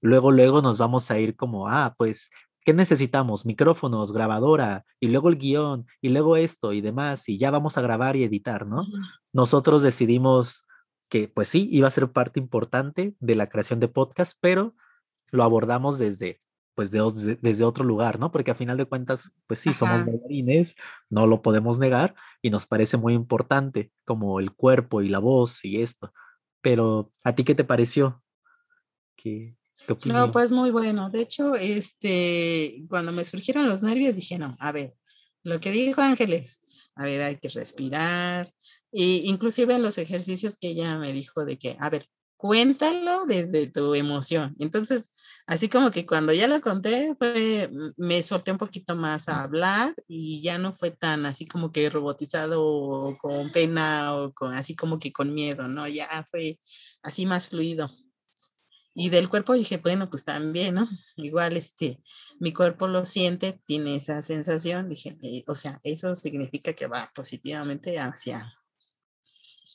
luego, 0.00 0.30
luego 0.30 0.62
nos 0.62 0.78
vamos 0.78 1.10
a 1.10 1.18
ir 1.18 1.36
como, 1.36 1.68
ah, 1.68 1.94
pues 1.98 2.30
¿qué 2.68 2.74
necesitamos? 2.74 3.46
Micrófonos, 3.46 4.12
grabadora, 4.12 4.84
y 5.00 5.08
luego 5.08 5.30
el 5.30 5.38
guion, 5.38 5.86
y 6.02 6.10
luego 6.10 6.36
esto 6.36 6.74
y 6.74 6.82
demás, 6.82 7.26
y 7.30 7.38
ya 7.38 7.50
vamos 7.50 7.78
a 7.78 7.80
grabar 7.80 8.14
y 8.14 8.24
editar, 8.24 8.66
¿no? 8.66 8.86
Nosotros 9.32 9.82
decidimos 9.82 10.66
que, 11.08 11.28
pues 11.28 11.48
sí, 11.48 11.70
iba 11.72 11.88
a 11.88 11.90
ser 11.90 12.12
parte 12.12 12.38
importante 12.38 13.16
de 13.20 13.36
la 13.36 13.46
creación 13.46 13.80
de 13.80 13.88
podcast, 13.88 14.36
pero 14.42 14.74
lo 15.30 15.44
abordamos 15.44 15.96
desde, 15.98 16.42
pues, 16.74 16.90
de, 16.90 17.38
desde 17.40 17.64
otro 17.64 17.84
lugar, 17.84 18.18
¿no? 18.18 18.30
Porque 18.30 18.50
a 18.50 18.54
final 18.54 18.76
de 18.76 18.84
cuentas, 18.84 19.34
pues 19.46 19.60
sí, 19.60 19.72
somos 19.72 20.04
bailarines, 20.04 20.76
no 21.08 21.26
lo 21.26 21.40
podemos 21.40 21.78
negar, 21.78 22.16
y 22.42 22.50
nos 22.50 22.66
parece 22.66 22.98
muy 22.98 23.14
importante, 23.14 23.92
como 24.04 24.40
el 24.40 24.52
cuerpo 24.52 25.00
y 25.00 25.08
la 25.08 25.20
voz 25.20 25.64
y 25.64 25.80
esto. 25.80 26.12
Pero, 26.60 27.12
¿a 27.24 27.34
ti 27.34 27.44
qué 27.44 27.54
te 27.54 27.64
pareció? 27.64 28.22
¿Qué, 29.16 29.56
no, 30.04 30.32
pues 30.32 30.50
muy 30.52 30.70
bueno. 30.70 31.10
De 31.10 31.20
hecho, 31.20 31.54
este, 31.54 32.84
cuando 32.88 33.12
me 33.12 33.24
surgieron 33.24 33.68
los 33.68 33.82
nervios, 33.82 34.16
dije, 34.16 34.38
no, 34.38 34.56
a 34.60 34.72
ver, 34.72 34.94
lo 35.42 35.60
que 35.60 35.70
dijo 35.70 36.00
Ángeles, 36.00 36.60
a 36.94 37.04
ver, 37.04 37.22
hay 37.22 37.38
que 37.38 37.48
respirar. 37.48 38.52
E 38.92 39.22
inclusive 39.24 39.74
en 39.74 39.82
los 39.82 39.98
ejercicios 39.98 40.56
que 40.56 40.68
ella 40.68 40.98
me 40.98 41.12
dijo 41.12 41.44
de 41.44 41.58
que, 41.58 41.76
a 41.78 41.90
ver, 41.90 42.08
cuéntalo 42.38 43.26
desde 43.26 43.66
tu 43.66 43.94
emoción. 43.94 44.54
Entonces, 44.58 45.12
así 45.46 45.68
como 45.68 45.90
que 45.90 46.06
cuando 46.06 46.32
ya 46.32 46.48
lo 46.48 46.60
conté, 46.60 47.14
fue, 47.18 47.70
me 47.96 48.22
solté 48.22 48.52
un 48.52 48.58
poquito 48.58 48.96
más 48.96 49.28
a 49.28 49.42
hablar 49.42 49.94
y 50.06 50.40
ya 50.40 50.56
no 50.56 50.72
fue 50.72 50.90
tan 50.92 51.26
así 51.26 51.46
como 51.46 51.72
que 51.72 51.90
robotizado 51.90 52.64
o 52.64 53.18
con 53.18 53.50
pena 53.50 54.14
o 54.14 54.32
con 54.32 54.54
así 54.54 54.76
como 54.76 54.98
que 54.98 55.12
con 55.12 55.34
miedo, 55.34 55.68
¿no? 55.68 55.86
Ya 55.88 56.06
fue 56.30 56.58
así 57.02 57.26
más 57.26 57.48
fluido. 57.48 57.90
Y 59.00 59.10
del 59.10 59.28
cuerpo 59.28 59.54
dije, 59.54 59.76
bueno, 59.76 60.10
pues 60.10 60.24
también, 60.24 60.74
¿no? 60.74 60.88
Igual, 61.14 61.56
este, 61.56 62.02
mi 62.40 62.52
cuerpo 62.52 62.88
lo 62.88 63.06
siente, 63.06 63.62
tiene 63.64 63.94
esa 63.94 64.22
sensación, 64.22 64.88
dije, 64.88 65.16
eh, 65.22 65.44
o 65.46 65.54
sea, 65.54 65.80
eso 65.84 66.16
significa 66.16 66.72
que 66.72 66.88
va 66.88 67.12
positivamente 67.14 68.00
hacia, 68.00 68.52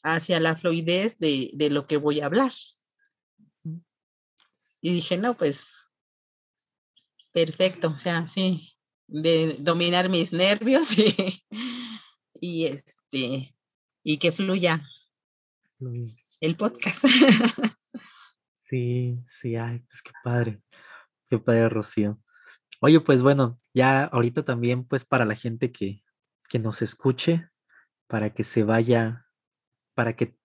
hacia 0.03 0.41
la 0.41 0.57
fluidez 0.57 1.19
de, 1.19 1.51
de 1.53 1.69
lo 1.69 1.87
que 1.87 1.95
voy 1.95 2.19
a 2.19 2.25
hablar. 2.25 2.51
Y 4.81 4.93
dije, 4.93 5.15
no, 5.15 5.35
pues, 5.35 5.85
perfecto, 7.31 7.91
o 7.91 7.95
sea, 7.95 8.27
sí, 8.27 8.73
de 9.07 9.55
dominar 9.57 10.09
mis 10.09 10.33
nervios 10.33 10.97
y, 10.99 11.45
y 12.41 12.65
este, 12.65 13.55
y 14.03 14.17
que 14.17 14.33
fluya 14.33 14.85
el 16.41 16.57
podcast. 16.57 17.05
Sí, 18.73 19.23
sí, 19.27 19.55
ay, 19.55 19.81
pues 19.81 20.01
qué 20.01 20.09
padre, 20.23 20.59
qué 21.29 21.37
padre, 21.37 21.69
Rocío. 21.69 22.19
Oye, 22.81 22.99
pues 23.01 23.21
bueno, 23.21 23.59
ya 23.71 24.05
ahorita 24.05 24.43
también, 24.43 24.83
pues 24.83 25.05
para 25.05 25.25
la 25.25 25.35
gente 25.35 25.71
que, 25.71 26.03
que 26.49 26.57
nos 26.57 26.81
escuche, 26.81 27.51
para 28.07 28.31
que 28.31 28.43
se 28.43 28.63
vaya, 28.63 29.27
para 29.93 30.15
que 30.15 30.35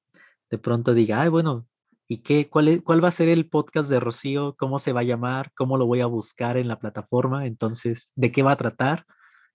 de 0.50 0.58
pronto 0.58 0.92
diga, 0.92 1.22
ay, 1.22 1.30
bueno, 1.30 1.66
¿Y 2.06 2.18
qué, 2.18 2.50
cuál, 2.50 2.82
cuál 2.84 3.02
va 3.02 3.08
a 3.08 3.12
ser 3.12 3.30
el 3.30 3.48
podcast 3.48 3.88
de 3.88 3.98
Rocío? 3.98 4.56
¿Cómo 4.58 4.78
se 4.78 4.92
va 4.92 5.00
a 5.00 5.04
llamar? 5.04 5.52
¿Cómo 5.54 5.78
lo 5.78 5.86
voy 5.86 6.00
a 6.00 6.06
buscar 6.06 6.58
en 6.58 6.68
la 6.68 6.78
plataforma? 6.78 7.46
Entonces, 7.46 8.12
¿de 8.14 8.30
qué 8.30 8.42
va 8.42 8.52
a 8.52 8.56
tratar? 8.56 9.06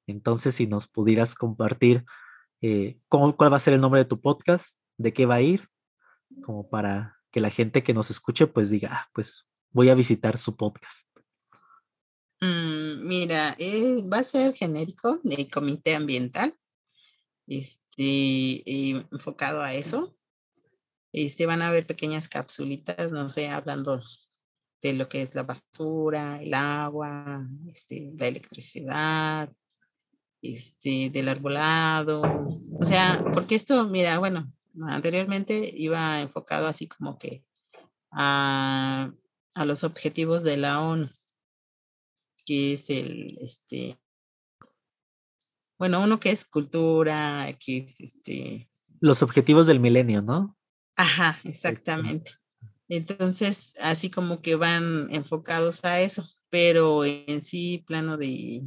Entonces, 0.07 0.55
si 0.55 0.65
nos 0.65 0.87
pudieras 0.87 1.35
compartir 1.35 2.05
eh, 2.61 2.99
¿cómo, 3.07 3.37
cuál 3.37 3.53
va 3.53 3.57
a 3.57 3.59
ser 3.59 3.75
el 3.75 3.81
nombre 3.81 3.99
de 3.99 4.05
tu 4.05 4.19
podcast, 4.19 4.79
de 4.97 5.13
qué 5.13 5.27
va 5.27 5.35
a 5.35 5.41
ir, 5.41 5.69
como 6.43 6.69
para 6.69 7.22
que 7.33 7.41
la 7.41 7.49
gente 7.49 7.83
que 7.83 7.95
nos 7.95 8.11
escuche 8.11 8.45
pues 8.45 8.69
diga, 8.69 8.89
ah, 8.93 9.09
pues 9.11 9.47
voy 9.71 9.89
a 9.89 9.95
visitar 9.95 10.37
su 10.37 10.55
podcast. 10.55 11.09
Mm, 12.39 13.07
mira, 13.07 13.55
eh, 13.57 14.03
va 14.03 14.19
a 14.19 14.23
ser 14.23 14.53
genérico 14.53 15.19
de 15.23 15.49
comité 15.49 15.95
ambiental, 15.95 16.55
este, 17.47 18.61
enfocado 19.11 19.63
a 19.63 19.73
eso. 19.73 20.15
Este, 21.11 21.47
van 21.47 21.63
a 21.63 21.69
haber 21.69 21.87
pequeñas 21.87 22.29
capsulitas, 22.29 23.11
no 23.11 23.29
sé, 23.29 23.49
hablando 23.49 24.03
de 24.81 24.93
lo 24.93 25.09
que 25.09 25.23
es 25.23 25.33
la 25.33 25.43
basura, 25.43 26.39
el 26.41 26.53
agua, 26.53 27.47
este, 27.67 28.13
la 28.15 28.27
electricidad, 28.27 29.51
este, 30.41 31.09
del 31.09 31.29
arbolado, 31.29 32.21
o 32.79 32.85
sea, 32.85 33.23
porque 33.33 33.55
esto, 33.55 33.87
mira, 33.87 34.19
bueno, 34.19 34.51
anteriormente 34.81 35.71
iba 35.75 36.21
enfocado 36.21 36.67
así 36.67 36.87
como 36.87 37.17
que 37.17 37.45
a, 38.11 39.11
a 39.55 39.65
los 39.65 39.83
objetivos 39.83 40.43
de 40.43 40.57
la 40.57 40.81
ONU, 40.81 41.09
que 42.45 42.73
es 42.73 42.89
el, 42.89 43.37
este, 43.39 43.99
bueno, 45.77 46.01
uno 46.01 46.19
que 46.19 46.31
es 46.31 46.45
cultura, 46.45 47.49
que 47.59 47.77
es 47.77 47.99
este... 47.99 48.69
Los 48.99 49.21
objetivos 49.21 49.67
del 49.67 49.79
milenio, 49.79 50.21
¿no? 50.21 50.57
Ajá, 50.95 51.39
exactamente. 51.43 52.31
Entonces, 52.87 53.73
así 53.81 54.09
como 54.09 54.41
que 54.41 54.55
van 54.55 55.07
enfocados 55.11 55.83
a 55.83 55.99
eso, 55.99 56.27
pero 56.49 57.03
en 57.05 57.41
sí, 57.41 57.83
plano 57.87 58.17
de 58.17 58.61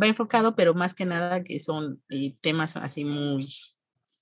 va 0.00 0.06
enfocado, 0.06 0.54
pero 0.54 0.74
más 0.74 0.94
que 0.94 1.04
nada 1.04 1.42
que 1.42 1.60
son 1.60 2.02
eh, 2.10 2.34
temas 2.40 2.76
así 2.76 3.04
muy, 3.04 3.46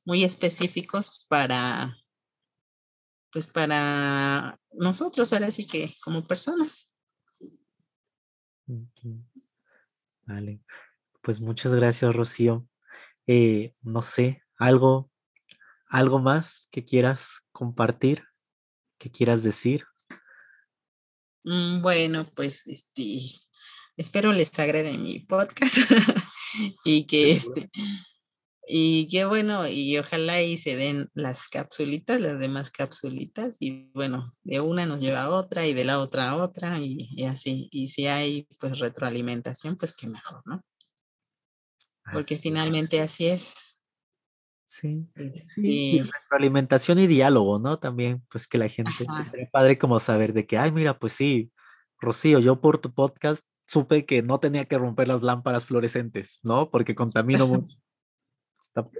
muy 0.07 0.25
específicos 0.25 1.27
para, 1.29 1.99
pues 3.31 3.47
para 3.47 4.59
nosotros, 4.73 5.35
ahora 5.35 5.51
sí 5.51 5.67
que 5.67 5.95
como 6.03 6.27
personas. 6.27 6.91
Vale, 10.23 10.63
pues 11.21 11.41
muchas 11.41 11.75
gracias, 11.75 12.15
Rocío. 12.15 12.67
Eh, 13.27 13.75
no 13.83 14.01
sé, 14.01 14.43
algo, 14.57 15.11
algo 15.89 16.19
más 16.19 16.69
que 16.71 16.87
quieras 16.87 17.41
compartir, 17.53 18.25
que 18.99 19.11
quieras 19.11 19.43
decir. 19.43 19.85
Mm, 21.45 21.83
bueno, 21.83 22.25
pues 22.35 22.67
este, 22.67 23.39
Espero 23.97 24.31
les 24.31 24.59
agrade 24.59 24.99
mi 24.99 25.21
podcast 25.21 25.79
y 26.85 27.07
que 27.07 27.33
este 27.33 27.71
y 28.69 29.07
qué 29.09 29.25
bueno, 29.25 29.69
y 29.69 29.97
ojalá 29.97 30.43
y 30.43 30.57
se 30.57 30.75
den 30.75 31.09
las 31.15 31.49
capsulitas, 31.49 32.21
las 32.21 32.41
demás 32.41 32.73
capsulitas, 32.73 33.57
y 33.61 33.91
bueno, 33.95 34.35
de 34.43 34.61
una 34.61 34.87
nos 34.87 35.01
lleva 35.01 35.23
a 35.23 35.31
otra 35.31 35.67
y 35.67 35.73
de 35.73 35.85
la 35.85 36.01
otra 36.01 36.31
a 36.31 36.37
otra, 36.37 36.79
y, 36.81 37.25
así. 37.25 37.69
Y 37.71 37.89
si 37.89 38.09
hay 38.09 38.49
pues 38.59 38.79
retroalimentación, 38.81 39.77
pues 39.77 39.95
qué 39.95 40.09
mejor, 40.09 40.43
¿no? 40.47 40.63
Porque 42.13 42.39
finalmente 42.39 43.01
así 43.01 43.27
es. 43.27 43.55
Sí, 44.65 45.09
sí, 45.55 45.99
este 45.99 46.11
retroalimentación 46.13 46.99
y 46.99 47.07
diálogo, 47.07 47.61
¿no? 47.61 47.79
También, 47.79 48.25
pues 48.31 48.49
que 48.49 48.59
la 48.59 48.69
gente, 48.69 48.91
estaría 49.21 49.49
padre 49.51 49.79
como 49.79 50.01
saber 50.01 50.33
de 50.33 50.45
que, 50.45 50.59
ay, 50.59 50.73
mira, 50.73 50.99
pues 50.99 51.13
sí, 51.13 51.53
Rocío, 52.01 52.41
yo 52.41 52.61
por 52.61 52.79
tu 52.79 52.93
podcast 52.93 53.47
supe 53.69 54.07
que 54.07 54.23
no 54.23 54.41
tenía 54.41 54.65
que 54.65 54.77
romper 54.77 55.07
las 55.07 55.23
lámparas 55.23 55.67
fluorescentes, 55.67 56.41
¿no? 56.43 56.71
Porque 56.71 56.97
contamino 56.97 57.47
mucho. 57.47 57.77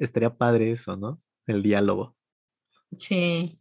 Estaría 0.01 0.37
padre 0.37 0.71
eso, 0.71 0.97
¿no? 0.97 1.21
El 1.47 1.63
diálogo. 1.63 2.17
Sí. 2.97 3.59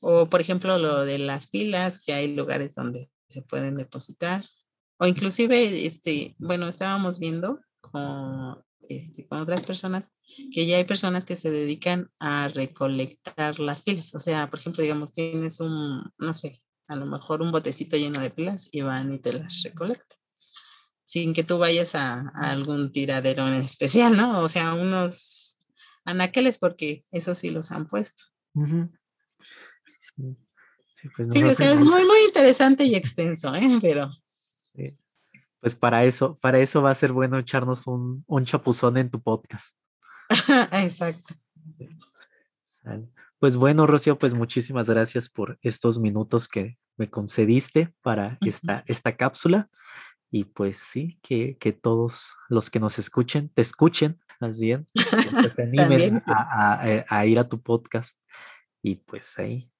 O 0.00 0.28
por 0.28 0.40
ejemplo 0.40 0.78
lo 0.78 1.04
de 1.04 1.18
las 1.18 1.46
pilas, 1.46 2.02
que 2.04 2.12
hay 2.12 2.34
lugares 2.34 2.74
donde 2.74 3.10
se 3.28 3.42
pueden 3.42 3.76
depositar. 3.76 4.44
O 4.98 5.06
inclusive, 5.06 5.86
este, 5.86 6.34
bueno, 6.38 6.68
estábamos 6.68 7.18
viendo 7.18 7.60
con, 7.80 8.62
este, 8.88 9.26
con 9.26 9.40
otras 9.40 9.62
personas 9.62 10.12
que 10.52 10.66
ya 10.66 10.76
hay 10.76 10.84
personas 10.84 11.24
que 11.24 11.36
se 11.36 11.50
dedican 11.50 12.10
a 12.18 12.48
recolectar 12.48 13.58
las 13.60 13.82
pilas. 13.82 14.14
O 14.14 14.18
sea, 14.18 14.50
por 14.50 14.60
ejemplo, 14.60 14.82
digamos, 14.82 15.12
tienes 15.12 15.60
un, 15.60 16.02
no 16.18 16.34
sé, 16.34 16.62
a 16.86 16.96
lo 16.96 17.06
mejor 17.06 17.40
un 17.40 17.52
botecito 17.52 17.96
lleno 17.96 18.20
de 18.20 18.30
pilas 18.30 18.68
y 18.72 18.82
van 18.82 19.14
y 19.14 19.18
te 19.20 19.32
las 19.32 19.62
recolectan. 19.62 20.18
Sin 21.10 21.32
que 21.32 21.42
tú 21.42 21.58
vayas 21.58 21.96
a, 21.96 22.28
algún 22.36 22.92
tiradero 22.92 23.48
en 23.48 23.54
especial, 23.54 24.16
¿no? 24.16 24.42
O 24.42 24.48
sea, 24.48 24.74
unos 24.74 25.60
anaqueles, 26.04 26.56
porque 26.56 27.02
eso 27.10 27.34
sí 27.34 27.50
los 27.50 27.72
han 27.72 27.88
puesto. 27.88 28.22
Sí, 29.98 31.08
pues 31.16 31.28
o 31.30 31.54
sea, 31.54 31.72
es 31.72 31.80
muy, 31.80 32.04
muy 32.04 32.24
interesante 32.28 32.84
y 32.84 32.94
extenso, 32.94 33.52
¿eh? 33.56 33.80
Pero. 33.82 34.12
Pues 35.58 35.74
para 35.74 36.04
eso, 36.04 36.38
para 36.38 36.60
eso 36.60 36.80
va 36.80 36.92
a 36.92 36.94
ser 36.94 37.10
bueno 37.10 37.40
echarnos 37.40 37.88
un, 37.88 38.22
un 38.28 38.44
chapuzón 38.44 38.96
en 38.96 39.10
tu 39.10 39.20
podcast. 39.20 39.76
Exacto. 40.74 41.34
Pues 43.40 43.56
bueno, 43.56 43.84
Rocío, 43.88 44.16
pues 44.16 44.32
muchísimas 44.32 44.88
gracias 44.88 45.28
por 45.28 45.58
estos 45.62 45.98
minutos 45.98 46.46
que 46.46 46.78
me 46.96 47.10
concediste 47.10 47.92
para 48.00 48.38
esta, 48.42 48.84
esta 48.86 49.16
cápsula. 49.16 49.68
Y 50.30 50.44
pues 50.44 50.78
sí, 50.78 51.18
que, 51.22 51.58
que, 51.58 51.72
todos 51.72 52.34
los 52.48 52.70
que 52.70 52.78
nos 52.78 52.98
escuchen, 52.98 53.48
te 53.50 53.62
escuchen 53.62 54.20
más 54.40 54.58
bien, 54.58 54.88
que 54.94 55.50
se 55.50 55.62
animen 55.64 56.22
a, 56.26 56.74
a, 56.74 57.04
a, 57.08 57.26
ir 57.26 57.38
a 57.38 57.48
tu 57.48 57.62
podcast. 57.62 58.18
Y 58.82 58.96
pues 58.96 59.38
ahí, 59.38 59.70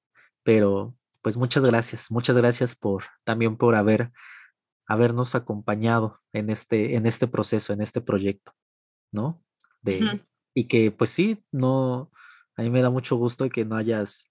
pero 0.43 0.97
pues 1.23 1.37
muchas 1.37 1.65
gracias, 1.65 2.11
muchas 2.11 2.37
gracias 2.37 2.75
por 2.75 3.05
también 3.25 3.57
por 3.57 3.75
haber 3.75 4.13
habernos 4.91 5.37
acompañado 5.37 6.21
en 6.33 6.51
este, 6.51 6.97
en 6.97 7.07
este 7.07 7.29
proceso, 7.29 7.73
en 7.73 7.81
este 7.81 8.01
proyecto, 8.01 8.53
¿no? 9.13 9.41
De, 9.83 10.25
Y 10.53 10.65
que 10.65 10.91
pues 10.91 11.11
sí, 11.11 11.45
no, 11.53 12.11
a 12.57 12.63
mí 12.63 12.71
me 12.71 12.83
da 12.83 12.91
mucho 12.91 13.15
gusto 13.15 13.49
que 13.51 13.65
no 13.65 13.77
hayas, 13.77 14.29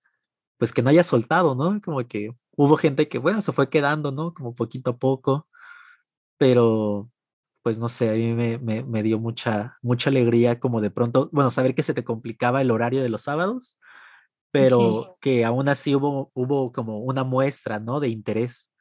pues 0.58 0.74
que 0.74 0.82
no 0.82 0.90
hayas 0.90 1.08
soltado, 1.08 1.56
¿no? 1.56 1.82
Como 1.82 2.06
que 2.06 2.36
hubo 2.58 2.76
gente 2.76 3.08
que, 3.08 3.20
bueno, 3.20 3.42
se 3.42 3.54
fue 3.54 3.70
quedando, 3.70 4.12
¿no? 4.12 4.34
Como 4.34 4.54
poquito 4.54 4.92
a 4.92 4.98
poco, 4.98 5.48
pero 6.40 7.12
pues 7.62 7.80
no 7.80 7.90
sé, 7.90 8.10
a 8.10 8.14
mí 8.14 8.34
me, 8.34 8.58
me, 8.84 9.04
dio 9.04 9.20
mucha, 9.20 9.78
mucha 9.82 10.10
alegría 10.10 10.60
como 10.60 10.82
de 10.82 10.92
pronto, 10.92 11.30
bueno, 11.34 11.52
saber 11.52 11.76
que 11.76 11.84
se 11.84 11.94
te 11.94 12.06
complicaba 12.06 12.62
el 12.62 12.72
horario 12.72 13.04
de 13.04 13.10
los 13.10 13.24
sábados, 13.24 13.80
pero 14.52 15.18
que 15.22 15.46
aún 15.46 15.70
así 15.70 15.94
hubo, 15.96 16.32
hubo 16.34 16.72
como 16.72 17.00
una 17.00 17.24
muestra, 17.24 17.80
¿no? 17.80 18.00
De 18.00 18.10
interés, 18.10 18.74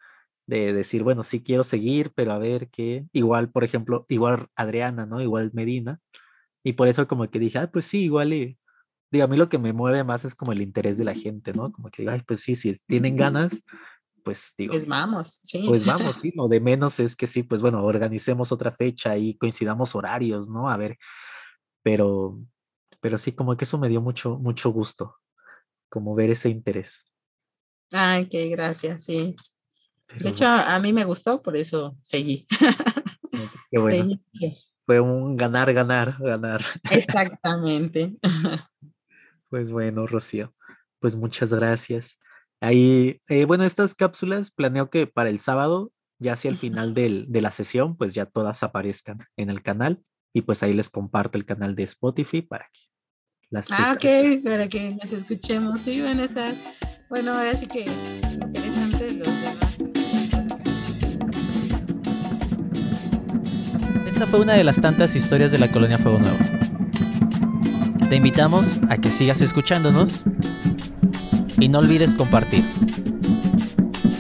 de 0.46 0.72
decir, 0.72 1.02
bueno, 1.02 1.22
sí 1.24 1.42
quiero 1.42 1.64
seguir, 1.64 2.12
pero 2.14 2.32
a 2.32 2.38
ver 2.38 2.70
qué, 2.70 3.06
igual, 3.12 3.50
por 3.50 3.64
ejemplo, 3.64 4.06
igual 4.08 4.48
Adriana, 4.56 5.06
¿no? 5.06 5.20
Igual 5.20 5.50
Medina, 5.52 6.00
y 6.64 6.74
por 6.74 6.88
eso 6.88 7.08
como 7.08 7.28
que 7.30 7.38
dije, 7.40 7.58
ah, 7.58 7.70
pues 7.70 7.86
sí, 7.86 8.04
igual 8.04 8.32
y 8.32 8.58
digo, 9.10 9.24
a 9.24 9.28
mí 9.28 9.36
lo 9.36 9.48
que 9.48 9.58
me 9.58 9.72
mueve 9.72 10.04
más 10.04 10.24
es 10.24 10.34
como 10.34 10.52
el 10.52 10.62
interés 10.62 10.98
de 10.98 11.04
la 11.04 11.14
gente, 11.14 11.52
¿no? 11.52 11.72
Como 11.72 11.90
que 11.90 12.02
digo, 12.02 12.12
ay, 12.12 12.22
pues 12.26 12.40
sí, 12.40 12.54
si 12.54 12.76
tienen 12.86 13.16
ganas, 13.16 13.64
pues 14.24 14.54
digo. 14.56 14.72
Pues 14.72 14.86
vamos, 14.86 15.40
sí. 15.42 15.64
Pues 15.66 15.84
vamos, 15.84 16.16
sí, 16.18 16.32
lo 16.36 16.48
de 16.48 16.60
menos 16.60 17.00
es 17.00 17.16
que 17.16 17.26
sí, 17.26 17.42
pues 17.42 17.60
bueno, 17.60 17.84
organicemos 17.84 18.52
otra 18.52 18.72
fecha 18.72 19.16
y 19.16 19.36
coincidamos 19.36 19.94
horarios, 19.94 20.48
¿no? 20.48 20.68
A 20.68 20.76
ver, 20.76 20.98
pero, 21.82 22.38
pero 23.00 23.18
sí, 23.18 23.32
como 23.32 23.56
que 23.56 23.64
eso 23.64 23.78
me 23.78 23.88
dio 23.88 24.00
mucho, 24.00 24.38
mucho 24.38 24.70
gusto, 24.70 25.16
como 25.88 26.14
ver 26.14 26.30
ese 26.30 26.48
interés. 26.48 27.12
Ay, 27.92 28.28
qué 28.28 28.48
gracias, 28.48 29.04
sí. 29.04 29.34
De 30.20 30.30
hecho, 30.30 30.46
a, 30.46 30.78
mí 30.80 30.92
me 30.92 31.04
gustó, 31.04 31.42
por 31.42 31.56
eso 31.56 31.96
seguí. 32.02 32.46
Qué 33.70 33.78
bueno. 33.78 34.18
Fue 34.86 35.00
un 35.00 35.36
ganar, 35.36 35.72
ganar, 35.74 36.16
ganar. 36.18 36.64
Exactamente. 36.90 38.16
Pues 39.50 39.72
bueno, 39.72 40.06
Rocío, 40.06 40.54
pues 40.98 41.16
muchas 41.16 41.54
gracias. 41.54 42.18
Ahí, 42.60 43.20
eh, 43.28 43.44
bueno, 43.44 43.64
estas 43.64 43.94
cápsulas 43.94 44.50
planeo 44.50 44.90
que 44.90 45.06
para 45.06 45.30
el 45.30 45.38
sábado, 45.38 45.92
ya 46.18 46.32
hacia 46.32 46.50
el 46.50 46.56
final 46.56 46.92
del, 46.92 47.26
de 47.28 47.40
la 47.40 47.52
sesión, 47.52 47.96
pues 47.96 48.14
ya 48.14 48.26
todas 48.26 48.64
aparezcan 48.64 49.18
en 49.36 49.50
el 49.50 49.62
canal 49.62 50.02
y 50.34 50.42
pues 50.42 50.62
ahí 50.62 50.72
les 50.72 50.90
comparto 50.90 51.38
el 51.38 51.44
canal 51.44 51.76
de 51.76 51.84
Spotify 51.84 52.42
para 52.42 52.68
que 52.72 52.80
las 53.50 53.70
Ah, 53.70 53.94
ok, 53.94 54.42
para 54.42 54.68
que 54.68 54.96
las 55.00 55.12
escuchemos. 55.12 55.80
Sí, 55.82 56.00
van 56.00 56.18
a 56.18 56.24
estar, 56.24 56.52
bueno, 57.08 57.32
ahora 57.32 57.54
sí 57.54 57.68
que 57.68 57.84
interesante 57.84 59.12
los 59.12 59.42
demás. 59.42 59.78
Esta 64.06 64.26
fue 64.26 64.40
una 64.40 64.54
de 64.54 64.64
las 64.64 64.80
tantas 64.80 65.14
historias 65.14 65.52
de 65.52 65.58
la 65.58 65.70
colonia 65.70 65.96
Fuego 65.98 66.18
Nuevo. 66.18 66.38
Te 68.08 68.16
invitamos 68.16 68.80
a 68.88 68.96
que 68.96 69.12
sigas 69.12 69.40
escuchándonos 69.40 70.24
Y 71.60 71.68
no 71.68 71.80
olvides 71.80 72.14
compartir. 72.14 72.64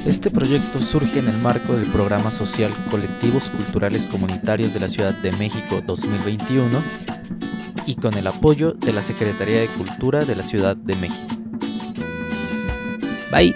Este 0.06 0.30
proyecto 0.30 0.80
surge 0.80 1.18
en 1.18 1.28
el 1.28 1.36
marco 1.38 1.74
del 1.74 1.86
programa 1.90 2.30
social 2.30 2.72
Colectivos 2.90 3.50
Culturales 3.50 4.06
Comunitarios 4.06 4.74
de 4.74 4.80
la 4.80 4.88
Ciudad 4.88 5.14
de 5.22 5.32
México 5.32 5.80
2021 5.86 6.82
y 7.86 7.94
con 7.94 8.14
el 8.14 8.26
apoyo 8.26 8.72
de 8.72 8.92
la 8.92 9.02
Secretaría 9.02 9.60
de 9.60 9.68
Cultura 9.68 10.24
de 10.24 10.34
la 10.34 10.42
Ciudad 10.42 10.76
de 10.76 10.96
México. 10.96 11.34
Bye. 13.30 13.54